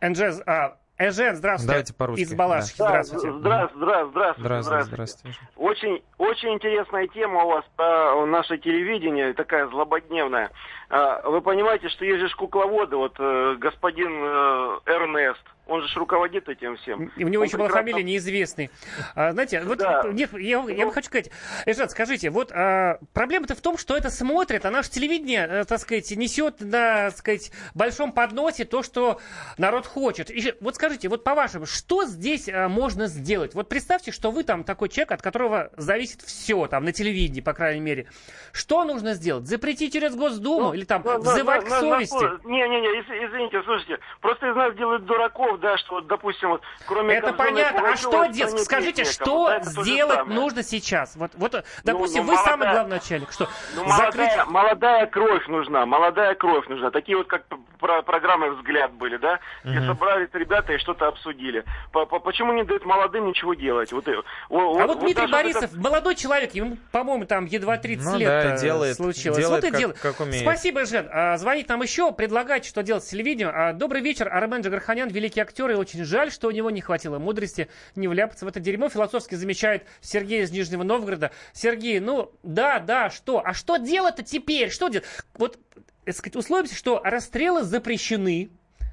[0.00, 1.68] Энджез, а, Эжен, здравствуйте.
[1.68, 2.22] Давайте по-русски.
[2.22, 2.88] Из Балашихи, да.
[2.88, 3.26] здравствуйте.
[3.28, 4.42] Да, здравствуйте, здравствуйте.
[4.42, 5.38] Здравствуйте, здравствуйте.
[5.56, 10.50] Очень, очень интересная тема у вас по наше телевидение, такая злободневная.
[10.90, 16.48] А, вы понимаете, что есть же кукловоды, вот э, господин э, Эрнест, он же руководит
[16.48, 17.12] этим всем.
[17.16, 17.58] И у него он еще прекрасно...
[17.58, 18.70] была фамилия неизвестный.
[19.14, 20.02] А, знаете, вот да.
[20.10, 20.90] нет, я, я ну...
[20.90, 21.30] хочу сказать,
[21.66, 25.78] Эжат, скажите, вот а, проблема-то в том, что это смотрит, а наше телевидение, а, так
[25.78, 29.20] сказать, несет на, так сказать, большом подносе то, что
[29.58, 30.30] народ хочет.
[30.30, 33.54] И, вот скажите, вот по-вашему, что здесь а, можно сделать?
[33.54, 37.52] Вот представьте, что вы там такой человек, от которого зависит все, там, на телевидении, по
[37.52, 38.06] крайней мере.
[38.52, 39.46] Что нужно сделать?
[39.46, 42.46] Запретить через Госдуму ну, или там ну, взывать ну, к совести?
[42.46, 47.14] Не-не-не, извините, слушайте, просто из нас делают дураков, да, что, вот, допустим, вот, кроме...
[47.14, 47.90] Это понятно.
[47.90, 48.60] А что делать?
[48.60, 51.16] Скажите, что вот сделать нужно сейчас?
[51.16, 53.32] Вот, вот ну, допустим, ну, ну, вы молодая, самый главный начальник.
[53.32, 53.48] Что?
[53.74, 54.46] Ну, молодая, Закрыть...
[54.46, 56.90] молодая кровь нужна, молодая кровь нужна.
[56.90, 57.44] Такие вот, как
[57.78, 59.40] про программы «Взгляд» были, да?
[59.64, 59.86] Где угу.
[59.86, 61.64] собрались ребята и что-то обсудили.
[61.92, 63.92] Почему не дают молодым ничего делать?
[63.92, 65.78] Вот, вот, а вот, вот Дмитрий Борисов, это...
[65.78, 69.38] молодой человек, ему, по-моему, там едва 30 ну, лет да, делает, случилось.
[69.38, 69.98] Делает, вот как, делает.
[69.98, 70.42] Как умеет.
[70.42, 71.08] Спасибо, Жен.
[71.10, 73.50] А, звонит нам еще, предлагайте, что делать с телевидением.
[73.54, 77.18] А, добрый вечер, Армен Джигарханян, великий актер, и очень жаль, что у него не хватило
[77.18, 78.88] мудрости не вляпаться в это дерьмо.
[78.88, 81.30] Философски замечает Сергей из Нижнего Новгорода.
[81.52, 83.42] Сергей, ну, да, да, что?
[83.44, 84.70] А что делать-то теперь?
[84.70, 85.06] Что делать?
[85.34, 85.58] Вот,
[86.04, 88.50] так сказать, условимся, что расстрелы запрещены,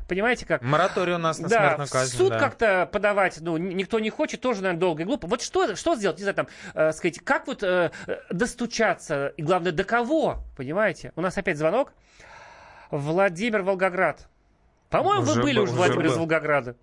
[0.08, 0.62] Понимаете как?
[0.62, 2.16] Мораторий у нас на да, смертную казнь.
[2.16, 2.40] суд да.
[2.40, 5.26] как-то подавать, ну, никто не хочет, тоже, наверное, долго и глупо.
[5.28, 7.90] Вот что, что сделать, не знаю, там, э, сказать, как вот э,
[8.30, 11.12] достучаться, и главное, до кого, понимаете?
[11.16, 11.92] У нас опять звонок.
[12.92, 14.28] Владимир Волгоград.
[14.90, 16.76] По-моему, вы были уже Владимир из Волгограда.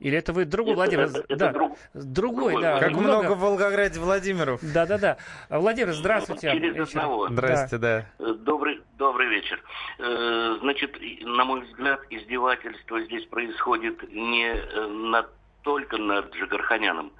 [0.00, 1.04] Или это вы другой Владимир?
[1.04, 1.52] Это, это да.
[1.52, 1.78] друг...
[1.94, 2.80] Другой, другой, да.
[2.80, 3.04] Как много...
[3.04, 4.60] много в Волгограде Владимиров.
[4.62, 5.16] Да-да-да.
[5.48, 6.50] Владимир, здравствуйте.
[6.50, 7.28] Через одного.
[7.28, 8.06] Здрасте, да.
[8.18, 8.24] да.
[8.26, 9.62] Э, добрый, добрый вечер.
[9.98, 15.30] Э, значит, на мой взгляд, издевательство здесь происходит не э, над,
[15.62, 17.12] только над Джигарханяном,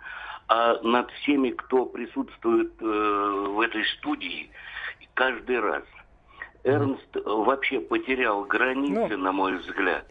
[0.48, 4.50] а над всеми, кто присутствует в этой студии
[5.14, 5.84] каждый раз.
[6.64, 10.07] Эрнст вообще потерял границы, ну, на мой взгляд.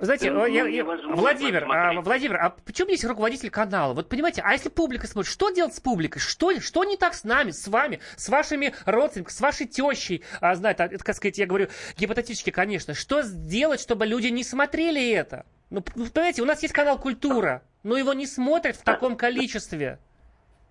[0.00, 3.92] Знаете, ну, я, я, Владимир, а, Владимир, а почему есть руководитель канала?
[3.92, 6.20] Вот понимаете, а если публика смотрит, что делать с публикой?
[6.22, 10.24] Что, что не так с нами, с вами, с вашими родственниками, с вашей тещей?
[10.40, 12.94] А, знаете, это, как сказать, я говорю гипотетически, конечно.
[12.94, 15.44] Что сделать, чтобы люди не смотрели это?
[15.68, 19.98] Ну, понимаете, у нас есть канал «Культура», но его не смотрят в таком количестве.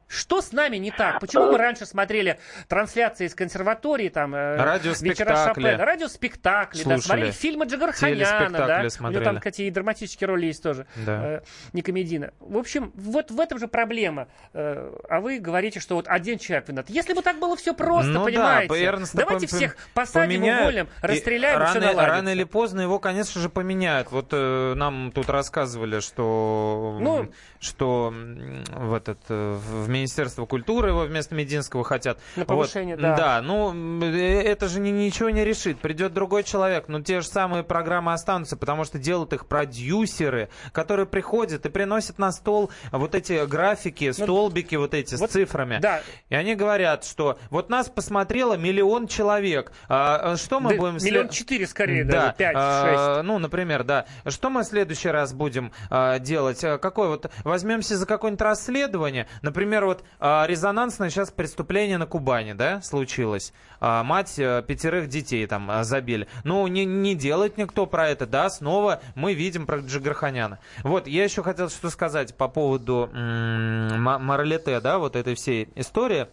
[0.10, 1.20] Что с нами не так?
[1.20, 4.58] Почему мы раньше смотрели трансляции из консерватории, там, э,
[5.02, 9.20] вечера Шопена, радиоспектакли, да, смотрели фильмы Джигарханяна, да, смотрели.
[9.20, 11.26] у него там, и драматические роли есть тоже, да.
[11.26, 11.42] э,
[11.74, 12.32] не комедийно.
[12.40, 14.30] В общем, вот в этом же проблема.
[14.54, 16.90] Э, а вы говорите, что вот один человек виноват.
[16.90, 20.90] Если бы так было все просто, ну, понимаете, да, давайте пом- всех посадим, поменяют, уволим,
[21.02, 24.12] расстреляем, и, рано, все рано или поздно его, конечно же, поменяют.
[24.12, 31.36] Вот э, нам тут рассказывали, что, ну, что в этот, в Министерство культуры его вместо
[31.36, 32.20] Мединского хотят.
[32.36, 33.02] На повышение, вот.
[33.02, 33.16] да.
[33.16, 35.80] Да, ну, э, это же ни- ничего не решит.
[35.80, 41.06] Придет другой человек, но те же самые программы останутся, потому что делают их продюсеры, которые
[41.06, 45.76] приходят и приносят на стол вот эти графики, столбики вот эти с цифрами.
[45.76, 46.02] Ну, да.
[46.30, 49.72] И они говорят, что вот нас посмотрело миллион человек.
[49.88, 50.96] А, а, что мы Да, будем...
[50.96, 54.06] миллион четыре скорее, даже, пять, а, Ну, например, да.
[54.28, 56.64] Что мы в следующий раз будем а, делать?
[56.64, 57.30] А, Какой вот...
[57.44, 59.28] Возьмемся за какое-нибудь расследование.
[59.42, 63.54] Например, вот а, резонансное сейчас преступление на Кубани, да, случилось.
[63.80, 66.28] А, мать а, пятерых детей там а, забили.
[66.44, 70.60] Ну, не, не делает никто про это, да, снова мы видим про Джигарханяна.
[70.84, 75.70] Вот, я еще хотел что сказать по поводу м, Ма- Моралете, да, вот этой всей
[75.76, 76.28] истории.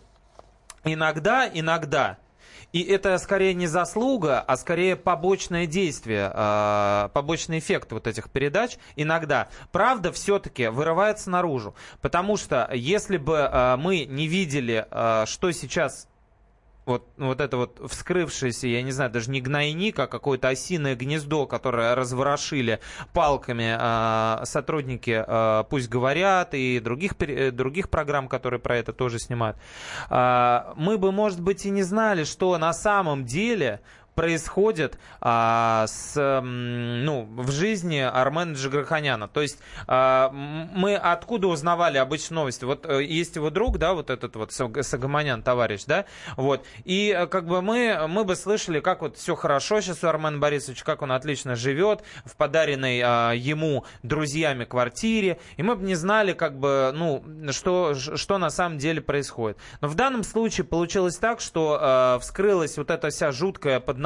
[0.84, 2.18] Иногда, иногда,
[2.72, 8.76] и это скорее не заслуга, а скорее побочное действие, э, побочный эффект вот этих передач.
[8.96, 11.74] Иногда правда все-таки вырывается наружу.
[12.00, 16.08] Потому что если бы э, мы не видели, э, что сейчас
[16.86, 21.46] вот, вот это вот вскрывшееся, я не знаю, даже не гнойник, а какое-то осиное гнездо,
[21.46, 22.80] которое разворошили
[23.12, 29.18] палками э, сотрудники э, «Пусть говорят» и других, э, других программ, которые про это тоже
[29.18, 29.58] снимают,
[30.08, 33.80] э, мы бы, может быть, и не знали, что на самом деле
[34.16, 39.28] происходит а, с, ну, в жизни Армена Джигарханяна.
[39.28, 42.64] То есть а, мы откуда узнавали обычно новости?
[42.64, 47.14] Вот э, есть его друг, да, вот этот вот Саг- Сагаманян, товарищ, да, вот, и
[47.16, 50.84] э, как бы мы, мы бы слышали, как вот все хорошо сейчас у Армена Борисовича,
[50.84, 56.32] как он отлично живет в подаренной а, ему друзьями квартире, и мы бы не знали,
[56.32, 59.58] как бы, ну, что, что на самом деле происходит.
[59.82, 64.05] Но в данном случае получилось так, что э, вскрылась вот эта вся жуткая подноготная.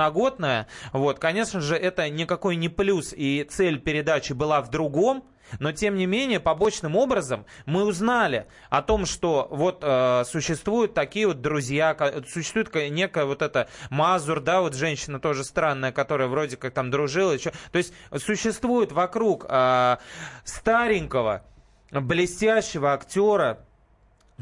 [0.93, 5.25] Вот, конечно же, это никакой не плюс, и цель передачи была в другом.
[5.59, 11.27] Но, тем не менее, побочным образом мы узнали о том, что вот э, существуют такие
[11.27, 11.97] вот друзья,
[12.29, 16.93] существует ка- некая вот эта Мазур, да, вот женщина тоже странная, которая вроде как там
[16.93, 17.33] дружила.
[17.33, 17.51] еще.
[17.73, 19.97] То есть существует вокруг э,
[20.45, 21.45] старенького,
[21.91, 23.67] блестящего актера,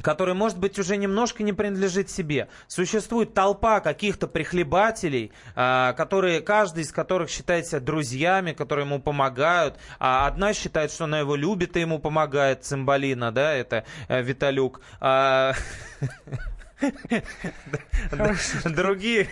[0.02, 2.48] который, может быть, уже немножко не принадлежит себе.
[2.66, 9.78] Существует толпа каких-то прихлебателей, а, которые, каждый из которых считает себя друзьями, которые ему помогают.
[9.98, 14.80] А одна считает, что она его любит и ему помогает, Цимбалина, да, это э, Виталюк.
[18.64, 19.28] Другие,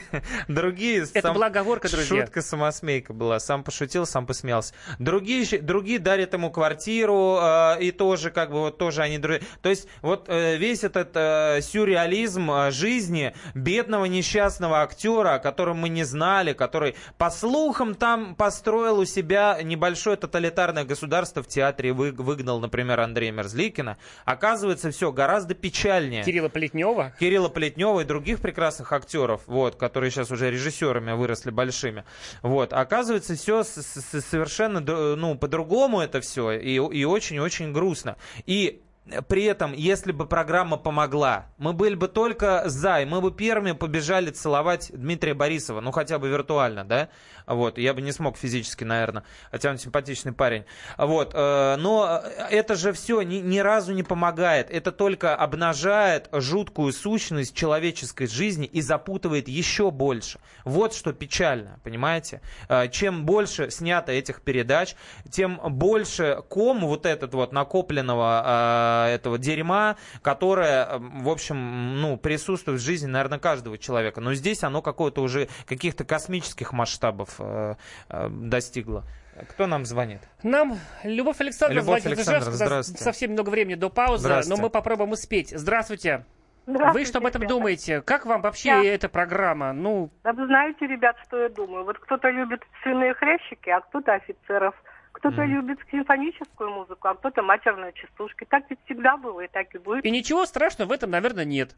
[0.48, 1.06] другие...
[1.14, 2.22] Это была оговорка, друзья.
[2.24, 3.38] Шутка самосмейка была.
[3.38, 4.74] Сам пошутил, сам посмеялся.
[4.98, 9.42] Другие, другие дарят ему квартиру, э, и тоже, как бы, вот тоже они друзья.
[9.62, 15.88] То есть, вот э, весь этот э, сюрреализм жизни бедного несчастного актера, о котором мы
[15.88, 22.12] не знали, который, по слухам, там построил у себя небольшое тоталитарное государство в театре, вы-
[22.12, 26.24] выгнал, например, Андрея Мерзликина, оказывается, все гораздо печальнее.
[26.24, 27.12] Кирилла Плетнева.
[27.36, 32.04] Кирилла Плетнева и других прекрасных актеров, вот, которые сейчас уже режиссерами выросли большими.
[32.40, 38.16] Вот, оказывается, все совершенно д- ну, по-другому это все, и очень-очень грустно.
[38.46, 38.80] И
[39.28, 43.72] при этом, если бы программа помогла, мы были бы только за, и мы бы первыми
[43.72, 47.08] побежали целовать Дмитрия Борисова, ну хотя бы виртуально, да,
[47.46, 50.64] вот, я бы не смог физически, наверное, хотя он симпатичный парень,
[50.98, 56.92] вот, э, но это же все ни, ни разу не помогает, это только обнажает жуткую
[56.92, 60.40] сущность человеческой жизни и запутывает еще больше.
[60.64, 62.40] Вот что печально, понимаете?
[62.68, 64.96] Э, Чем больше снято этих передач,
[65.30, 72.16] тем больше ком вот этот вот накопленного э, этого дерьма, которое, э, в общем, ну,
[72.16, 74.20] присутствует в жизни, наверное, каждого человека.
[74.20, 77.74] Но здесь оно какое-то уже каких-то космических масштабов э,
[78.08, 79.04] э, достигло.
[79.50, 80.20] Кто нам звонит?
[80.42, 83.04] Нам Любовь Александровна Любовь звонит Александровна, здравствуйте.
[83.04, 85.50] Совсем немного времени до паузы, но мы попробуем успеть.
[85.50, 86.24] Здравствуйте.
[86.66, 87.54] Вы что об этом ребята.
[87.54, 88.00] думаете?
[88.02, 89.72] Как вам вообще Я- эта программа?
[89.72, 91.84] Ну, Да вы знаете, ребят, что я думаю?
[91.84, 94.74] Вот кто-то любит свиные хрящики, а кто-то офицеров.
[95.16, 98.46] Кто-то любит симфоническую музыку, а кто-то матерные частушки.
[98.48, 100.04] Так ведь всегда было и так и будет.
[100.04, 101.74] и ничего страшного в этом, наверное, нет.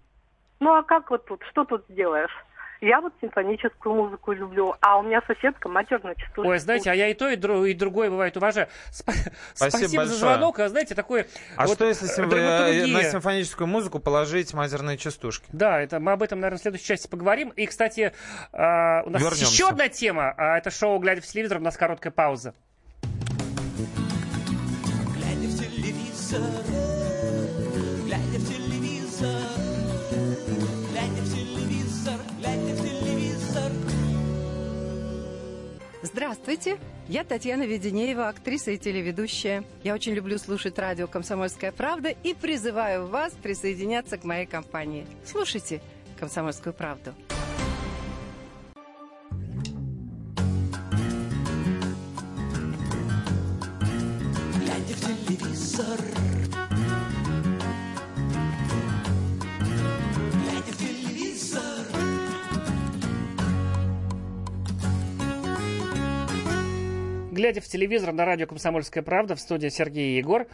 [0.61, 1.43] Ну а как вот тут?
[1.51, 2.33] Что тут сделаешь?
[2.81, 6.49] Я вот симфоническую музыку люблю, а у меня соседка матерную частушку.
[6.49, 8.69] Ой, знаете, а я и то, и, дру- и другое бывает уважаю.
[8.91, 9.13] Спа-
[9.55, 10.19] Спасибо, за большое.
[10.19, 10.59] звонок.
[10.61, 11.27] А знаете, такое...
[11.57, 12.85] А вот, что если сим- драматургия.
[12.85, 15.47] э, на симфоническую музыку положить матерные частушки?
[15.53, 17.49] Да, это мы об этом, наверное, в следующей части поговорим.
[17.51, 18.13] И, кстати,
[18.53, 19.45] а, у нас Вернемся.
[19.45, 20.35] еще одна тема.
[20.37, 21.59] а, Это шоу «Глядя в телевизор».
[21.59, 22.55] У нас короткая пауза.
[26.29, 26.51] Телевизор,
[28.05, 29.43] глядя в телевизор,
[30.91, 33.73] глядя в телевизор, глядя в телевизор.
[36.03, 36.79] Здравствуйте!
[37.09, 39.65] Я Татьяна Веденеева, актриса и телеведущая.
[39.83, 45.07] Я очень люблю слушать радио «Комсомольская правда» и призываю вас присоединяться к моей компании.
[45.25, 45.81] Слушайте
[46.19, 47.15] «Комсомольскую правду».
[67.49, 70.47] Глядя в телевизор на радио «Комсомольская правда» в студии Сергей Егор.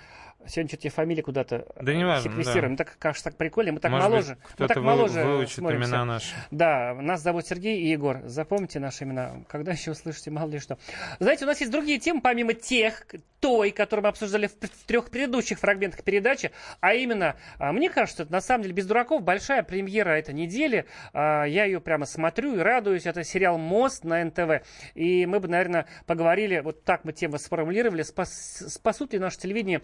[0.47, 2.77] Сегодня что-то я фамилии куда-то Да э, не важно, секвестируем.
[2.77, 2.85] да.
[2.85, 3.73] Так, кажется, так прикольно.
[3.73, 4.37] Мы так Может быть, моложе.
[4.43, 5.89] мы кто-то так вы- моложе выучит смотримся.
[5.89, 6.35] имена наши.
[6.51, 8.21] Да, нас зовут Сергей и Егор.
[8.25, 9.43] Запомните наши имена.
[9.49, 10.79] Когда еще услышите, мало ли что.
[11.19, 13.07] Знаете, у нас есть другие темы, помимо тех,
[13.41, 16.51] той, которую мы обсуждали в, в трех предыдущих фрагментах передачи.
[16.81, 20.87] А именно, а, мне кажется, это на самом деле без дураков большая премьера этой недели.
[21.13, 23.05] А, Я ее прямо смотрю и радуюсь.
[23.07, 24.65] Это сериал «Мост» на НТВ.
[24.95, 29.83] И мы бы, наверное, поговорили, вот так мы тему сформулировали, спас, спасут ли наше телевидение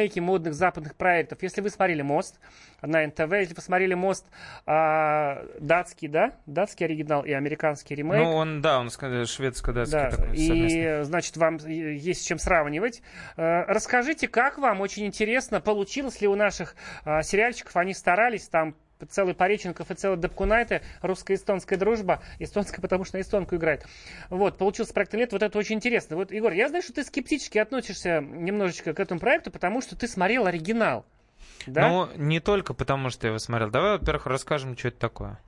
[0.00, 1.42] ремейки модных западных проектов.
[1.42, 2.40] Если вы смотрели «Мост»
[2.82, 4.26] на НТВ, если вы смотрели «Мост»
[4.66, 6.32] а, датский, да?
[6.46, 8.22] Датский оригинал и американский ремейк.
[8.22, 11.00] Ну, он, да, он сказал, шведско-датский Да, такой совместный.
[11.00, 13.02] и, значит, вам есть с чем сравнивать.
[13.36, 16.74] Э, Расскажите, как вам, очень интересно, получилось ли у наших
[17.04, 18.74] а, сериальчиков, они старались, там
[19.06, 23.86] целый Пореченков и целый Дапкунайте, русско-эстонская дружба, эстонская, потому что на эстонку играет.
[24.28, 26.16] Вот, получился проект лет, вот это очень интересно.
[26.16, 30.08] Вот, Егор, я знаю, что ты скептически относишься немножечко к этому проекту, потому что ты
[30.08, 31.04] смотрел оригинал.
[31.66, 31.88] Да?
[31.88, 33.70] Ну, не только потому, что я его смотрел.
[33.70, 35.38] Давай, во-первых, расскажем, что это такое.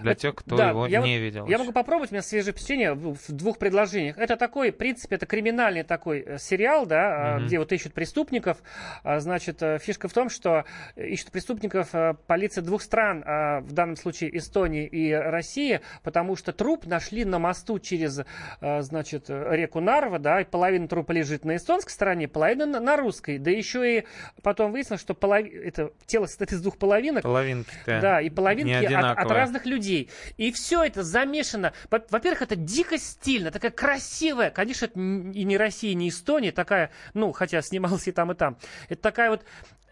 [0.00, 1.46] Для тех, кто Да, его я не видел.
[1.46, 4.18] Я могу попробовать, у меня свежее впечатление в двух предложениях.
[4.18, 7.46] Это такой, в принципе, это криминальный такой э, сериал, да, Мгм.
[7.46, 8.58] где вот ищут преступников.
[9.04, 10.64] А, Значит, э, фишка в том, что
[10.96, 16.52] ищут преступников э, полиция двух стран, а, в данном случае Эстонии и России, потому что
[16.52, 18.20] труп нашли на мосту через,
[18.60, 23.38] значит, реку Нарва, да, и половина трупа лежит на эстонской стороне, половина на, русской.
[23.38, 24.04] Да еще и
[24.42, 25.50] потом выяснилось, что полови...
[25.50, 27.22] это тело состоит из двух половинок.
[27.22, 30.10] Половинки-то Да, и половинки от, от разных людей.
[30.36, 31.72] И все это замешано.
[31.90, 34.50] Во- Во-первых, это дико стильно, такая красивая.
[34.50, 38.34] Конечно, это и не Россия, и не Эстония, такая, ну, хотя снимался и там, и
[38.34, 38.58] там.
[38.88, 39.44] Это такая вот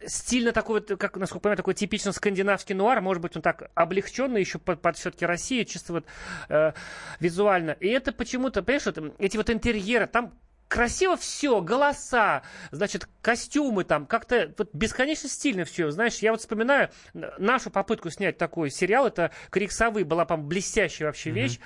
[0.07, 3.70] стильно такой вот, как, насколько я понимаю, такой типично скандинавский нуар, может быть, он так
[3.74, 6.05] облегченный еще под, под все-таки Россию, чисто вот
[6.49, 6.72] э,
[7.18, 7.72] визуально.
[7.72, 10.32] И это почему-то, понимаешь, вот, эти вот интерьеры, там
[10.70, 15.90] красиво все, голоса, значит, костюмы там, как-то вот бесконечно стильно все.
[15.90, 21.08] Знаешь, я вот вспоминаю нашу попытку снять такой сериал, это «Крик совы», была, по блестящая
[21.08, 21.58] вообще вещь.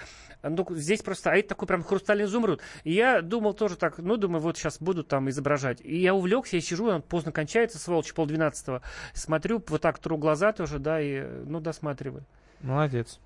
[0.42, 2.60] Ну, здесь просто, а это такой прям хрустальный изумруд.
[2.82, 5.80] И я думал тоже так, ну, думаю, вот сейчас будут там изображать.
[5.82, 8.82] И я увлекся, я сижу, он поздно кончается, сволочь, полдвенадцатого.
[9.12, 12.24] Смотрю, вот так тру глаза тоже, да, и, ну, досматриваю.
[12.60, 13.20] Молодец.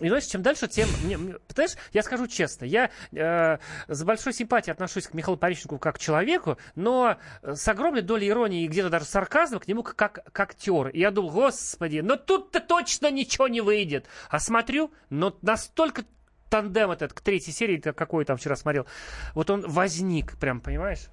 [0.00, 0.88] И знаешь, чем дальше, тем...
[1.04, 5.78] Мне, мне- знаешь, я скажу честно, я э, с большой симпатией отношусь к Михаилу Поречникову
[5.78, 9.82] как к человеку, но э, с огромной долей иронии и где-то даже сарказма к нему
[9.82, 10.88] как, как к актеру.
[10.88, 14.06] И я думал, господи, ну тут-то точно ничего не выйдет.
[14.30, 16.04] А смотрю, но настолько
[16.48, 18.86] тандем этот к третьей серии, какой там вчера смотрел,
[19.34, 21.08] вот он возник, прям, понимаешь?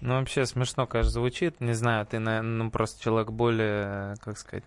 [0.00, 1.60] Ну, вообще смешно, конечно, звучит.
[1.60, 4.64] Не знаю, ты, наверное, ну, просто человек более, э, как сказать...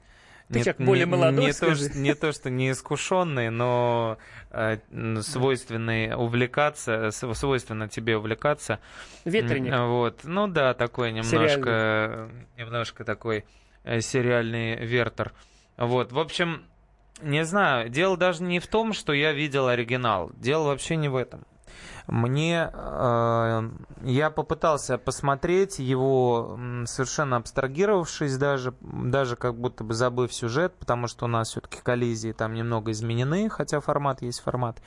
[0.52, 1.90] Ты человек более молодой, не, то, скажи.
[1.90, 4.18] что, не то, что не искушенный, но
[4.50, 4.78] э,
[5.22, 8.80] свойственный увлекаться, св- свойственно тебе увлекаться.
[9.26, 9.74] Ветреник.
[9.78, 10.22] Вот.
[10.24, 13.46] Ну да, такой немножко, немножко такой
[13.84, 15.34] э, сериальный вертер.
[15.78, 16.12] Вот.
[16.12, 16.64] В общем,
[17.22, 20.32] не знаю, дело даже не в том, что я видел оригинал.
[20.36, 21.46] Дело вообще не в этом.
[22.10, 23.70] Мне э,
[24.04, 31.26] я попытался посмотреть его, совершенно абстрагировавшись даже, даже как будто бы забыв сюжет, потому что
[31.26, 34.82] у нас все-таки коллизии там немного изменены, хотя формат есть формат.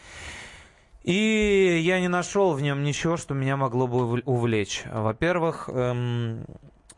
[1.02, 4.84] И я не нашел в нем ничего, что меня могло бы ув- увлечь.
[4.92, 6.44] Во-первых, эм,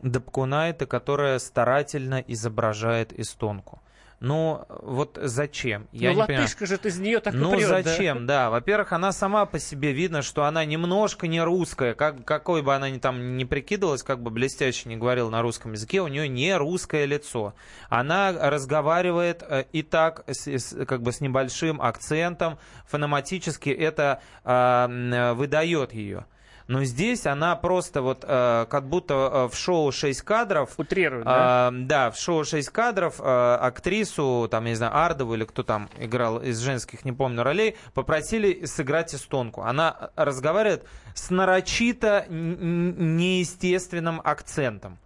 [0.01, 3.81] Дапкунайте, которая старательно изображает эстонку.
[4.21, 5.87] Ну, вот зачем?
[5.91, 6.41] Я ну, не понимаю.
[6.43, 7.83] латышка же из нее так Ну прет, да?
[7.83, 8.49] зачем, да.
[8.49, 11.93] Во-первых, она сама по себе видно, что она немножко не русская.
[11.93, 15.73] Как, какой бы она ни там не прикидывалась, как бы блестяще не говорила на русском
[15.73, 17.53] языке, у нее не русское лицо.
[17.89, 22.57] Она разговаривает э, и так, с- с- как бы с небольшим акцентом,
[22.87, 26.25] фонематически это э, выдает ее.
[26.67, 30.73] Но здесь она просто вот э, как будто э, в шоу 6 кадров.
[30.77, 31.67] Утрирует, да?
[31.67, 35.89] А, да, в шоу 6 не актрису, там, я не знаю, Ардову или кто там
[35.99, 39.61] играл из женских, не помню, ролей, попросили сыграть эстонку.
[39.61, 44.97] Она разговаривает с нарочито неестественным акцентом.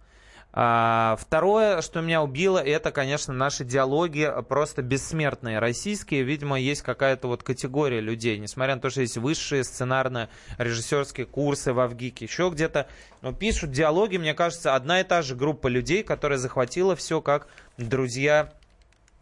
[0.52, 6.24] А, второе, что меня убило, это, конечно, наши диалоги просто бессмертные, российские.
[6.24, 11.78] Видимо, есть какая-то вот категория людей, несмотря на то, что есть высшие сценарно-режиссерские курсы в
[11.78, 12.88] Авгике, еще где-то,
[13.22, 17.46] но пишут диалоги, мне кажется, одна и та же группа людей, которая захватила все как
[17.76, 18.52] друзья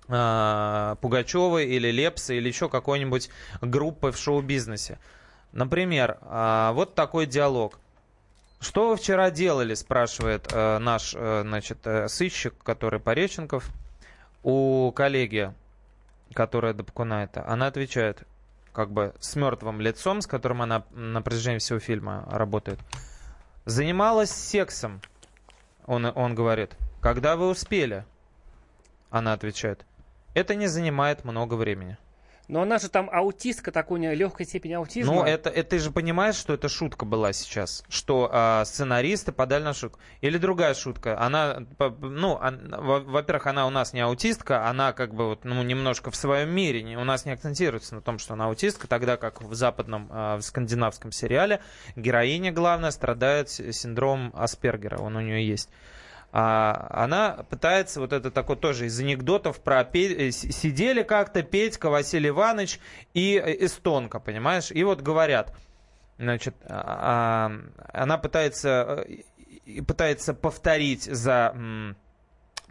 [0.08, 3.28] а, или Лепса или еще какой-нибудь
[3.60, 4.98] группы в шоу-бизнесе.
[5.52, 7.78] Например, а, вот такой диалог.
[8.60, 13.70] Что вы вчера делали, спрашивает э, наш э, значит, э, сыщик, который Пореченков,
[14.42, 15.52] у коллеги,
[16.32, 17.46] которая Дапкунайта.
[17.46, 18.24] Она отвечает,
[18.72, 22.80] как бы с мертвым лицом, с которым она на протяжении всего фильма работает.
[23.64, 25.00] Занималась сексом,
[25.86, 26.76] он, он говорит.
[27.00, 28.04] Когда вы успели?
[29.10, 29.84] Она отвечает.
[30.34, 31.96] Это не занимает много времени.
[32.48, 35.14] Но она же там аутистка такой легкой степени аутизма.
[35.14, 37.84] Ну, это, это ты же понимаешь, что это шутка была сейчас.
[37.90, 39.98] Что а, сценаристы подали на шутку.
[40.22, 41.20] Или другая шутка.
[41.20, 41.62] Она,
[42.00, 46.48] ну, во-первых, она у нас не аутистка, она как бы вот, ну, немножко в своем
[46.48, 46.82] мире.
[46.82, 50.38] Не, у нас не акцентируется на том, что она аутистка, тогда как в западном, а,
[50.38, 51.60] в скандинавском сериале
[51.96, 54.98] героиня главная страдает синдромом Аспергера.
[54.98, 55.68] Он у нее есть
[56.30, 62.80] она пытается, вот это такой тоже из анекдотов про э, сидели как-то Петька, Василий Иванович
[63.14, 64.70] и э, эстонка, понимаешь?
[64.70, 65.56] И вот говорят,
[66.18, 69.06] значит, а, а, она пытается,
[69.66, 71.52] э, пытается повторить за...
[71.54, 71.96] М-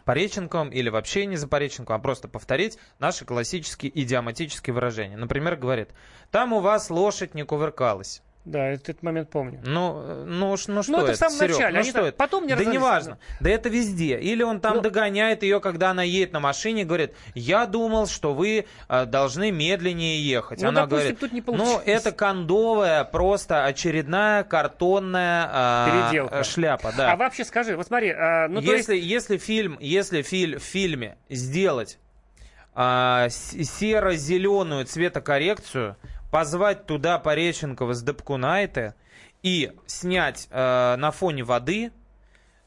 [0.05, 5.17] Пореченковым или вообще не за Пореченковым, а просто повторить наши классические идиоматические выражения.
[5.17, 5.89] Например, говорит,
[6.31, 8.21] там у вас лошадь не кувыркалась.
[8.47, 9.59] Да, этот момент помню.
[9.65, 11.07] Ну, ну, ну что ну, это?
[11.07, 11.73] это в самом Серег, начале.
[11.73, 12.17] Ну, Они что это?
[12.17, 13.19] Потом не Да не важно.
[13.41, 14.17] Да это везде.
[14.19, 18.07] Или он там ну, догоняет ее, когда она едет на машине, и говорит, я думал,
[18.07, 20.61] что вы э, должны медленнее ехать.
[20.61, 26.43] Ну, она допустим, говорит, тут не ну, это кондовая, просто очередная картонная э, Переделка.
[26.45, 26.93] шляпа.
[26.95, 27.11] Да.
[27.11, 29.07] А вообще скажи, вот смотри, э, ну, если, есть...
[29.07, 31.99] если фильм, если фильм, в фильме сделать
[32.75, 35.97] э, серо-зеленую цветокоррекцию,
[36.31, 38.95] позвать туда Пореченкова с Депкунайте
[39.43, 41.91] и снять э, на фоне воды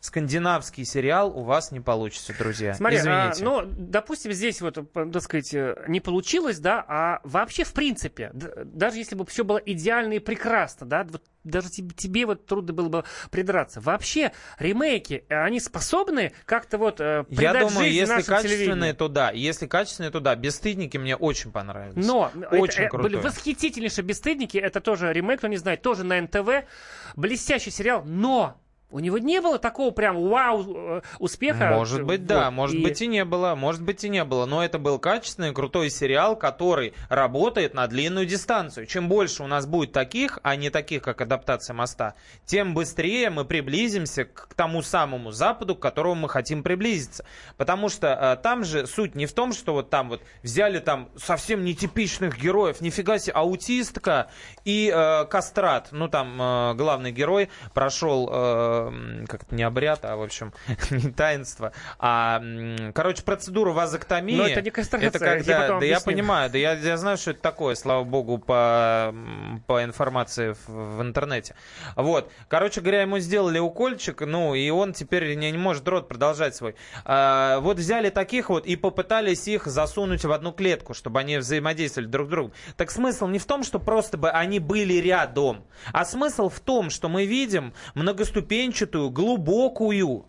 [0.00, 2.74] скандинавский сериал у вас не получится, друзья.
[2.74, 3.44] Смотри, Извините.
[3.44, 8.30] А, ну, допустим, здесь вот, так сказать, э, не получилось, да, а вообще, в принципе,
[8.32, 12.72] даже если бы все было идеально и прекрасно, да, вот даже тебе, тебе вот трудно
[12.72, 13.80] было бы придраться.
[13.80, 19.30] Вообще, ремейки, э, они способны как-то вот э, Я думаю, жизнь если качественные, то да.
[19.30, 20.34] Если качественные, то да.
[20.34, 22.06] Бесстыдники мне очень понравились.
[22.06, 24.56] Но очень это, были восхитительнейшие бесстыдники.
[24.56, 26.66] Это тоже ремейк, кто не знает, тоже на НТВ.
[27.16, 28.60] Блестящий сериал, но
[28.90, 31.70] у него не было такого прям вау э, успеха.
[31.70, 32.54] Может быть, да, вот.
[32.54, 32.82] может и...
[32.82, 34.46] быть и не было, может быть и не было.
[34.46, 38.86] Но это был качественный, крутой сериал, который работает на длинную дистанцию.
[38.86, 42.14] Чем больше у нас будет таких, а не таких, как адаптация моста,
[42.44, 47.24] тем быстрее мы приблизимся к тому самому Западу, к которому мы хотим приблизиться.
[47.56, 51.10] Потому что э, там же суть не в том, что вот там вот взяли там
[51.16, 54.30] совсем нетипичных героев, нифига себе, аутистка
[54.64, 55.88] и э, кастрат.
[55.92, 58.28] Ну там э, главный герой прошел...
[58.32, 58.79] Э,
[59.28, 60.52] как это не обряд, а в общем
[60.90, 62.42] не таинство, а
[62.94, 64.36] короче процедуру вазоктомии.
[64.36, 65.08] Но это не кастрация.
[65.08, 65.94] Это когда, я да объясню.
[65.94, 69.14] я понимаю, да я, я знаю, что это такое, слава богу, по
[69.66, 71.54] по информации в, в интернете.
[71.96, 76.54] Вот, короче говоря, ему сделали укольчик, ну и он теперь не, не может рот продолжать
[76.56, 76.74] свой.
[77.04, 82.08] А, вот взяли таких вот и попытались их засунуть в одну клетку, чтобы они взаимодействовали
[82.08, 82.52] друг с другом.
[82.76, 86.90] Так смысл не в том, что просто бы они были рядом, а смысл в том,
[86.90, 90.24] что мы видим многоступенчатую ступенчатую, глубокую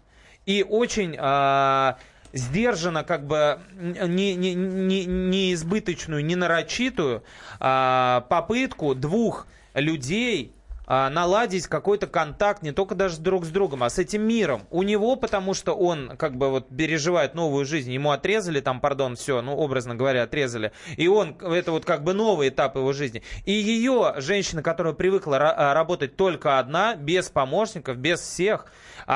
[0.46, 1.94] и очень э,
[2.34, 7.24] сдержанно, как бы не, не, не, не избыточную, не нарочитую
[7.60, 10.54] э, попытку двух людей
[10.92, 14.64] наладить какой-то контакт не только даже друг с другом, а с этим миром.
[14.70, 19.16] У него, потому что он как бы вот переживает новую жизнь, ему отрезали там, пардон,
[19.16, 23.24] все, ну образно говоря, отрезали, и он, это вот как бы новый этап его жизни.
[23.46, 28.66] И ее, женщина, которая привыкла ра- работать только одна, без помощников, без всех,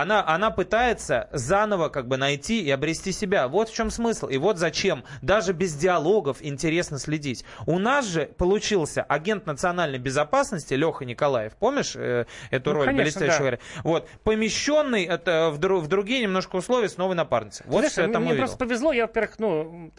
[0.01, 3.47] она, она пытается заново как бы найти и обрести себя.
[3.47, 4.27] Вот в чем смысл.
[4.27, 7.45] И вот зачем даже без диалогов интересно следить.
[7.65, 11.53] У нас же получился агент национальной безопасности Леха Николаев.
[11.57, 13.57] Помнишь э, эту Ну, роль конечно, блестящего да.
[13.83, 14.09] Вот.
[14.23, 17.65] Помещенный это, в, дру- в другие немножко условия с новой напарницей.
[17.69, 18.37] Вот Знаешь, что я мне, увидел.
[18.37, 19.91] просто повезло, я, во-первых, ну,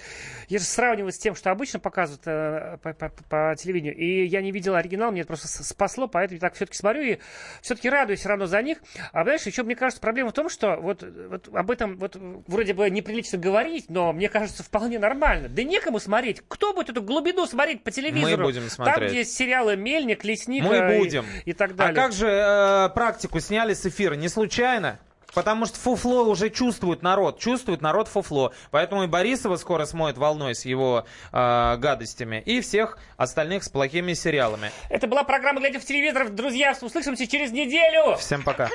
[0.49, 4.43] я же сравниваю с тем, что обычно показывают э, по, по- по телевидению, и я
[4.43, 7.19] не видел оригинал, мне это просто спасло, поэтому я так все-таки смотрю и
[7.63, 8.79] все-таки радуюсь все равно за них.
[9.13, 12.17] А знаешь, еще мне кажется, проблема в том, что вот, вот об этом вот
[12.47, 15.49] вроде бы неприлично говорить, но мне кажется, вполне нормально.
[15.49, 16.43] Да некому смотреть.
[16.49, 18.45] Кто будет эту глубину смотреть по телевизору?
[18.45, 19.11] будем Там, смотреть.
[19.11, 21.25] где есть сериалы «Мельник», «Лесник» Мы э, и- будем.
[21.45, 21.95] И, так А далее.
[21.95, 24.15] как же э, практику сняли с эфира?
[24.15, 24.99] Не случайно?
[25.37, 28.55] Потому что фуфло уже чувствует народ, чувствует народ фуфло.
[28.71, 34.15] Поэтому и Борисова скоро смоет волной с его э, гадостями, и всех остальных с плохими
[34.15, 34.71] сериалами.
[34.89, 36.31] Это была программа «Глядя в телевизор».
[36.31, 38.17] Друзья, услышимся через неделю.
[38.17, 38.71] Всем пока.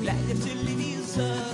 [0.00, 1.53] Глядя в телевизор,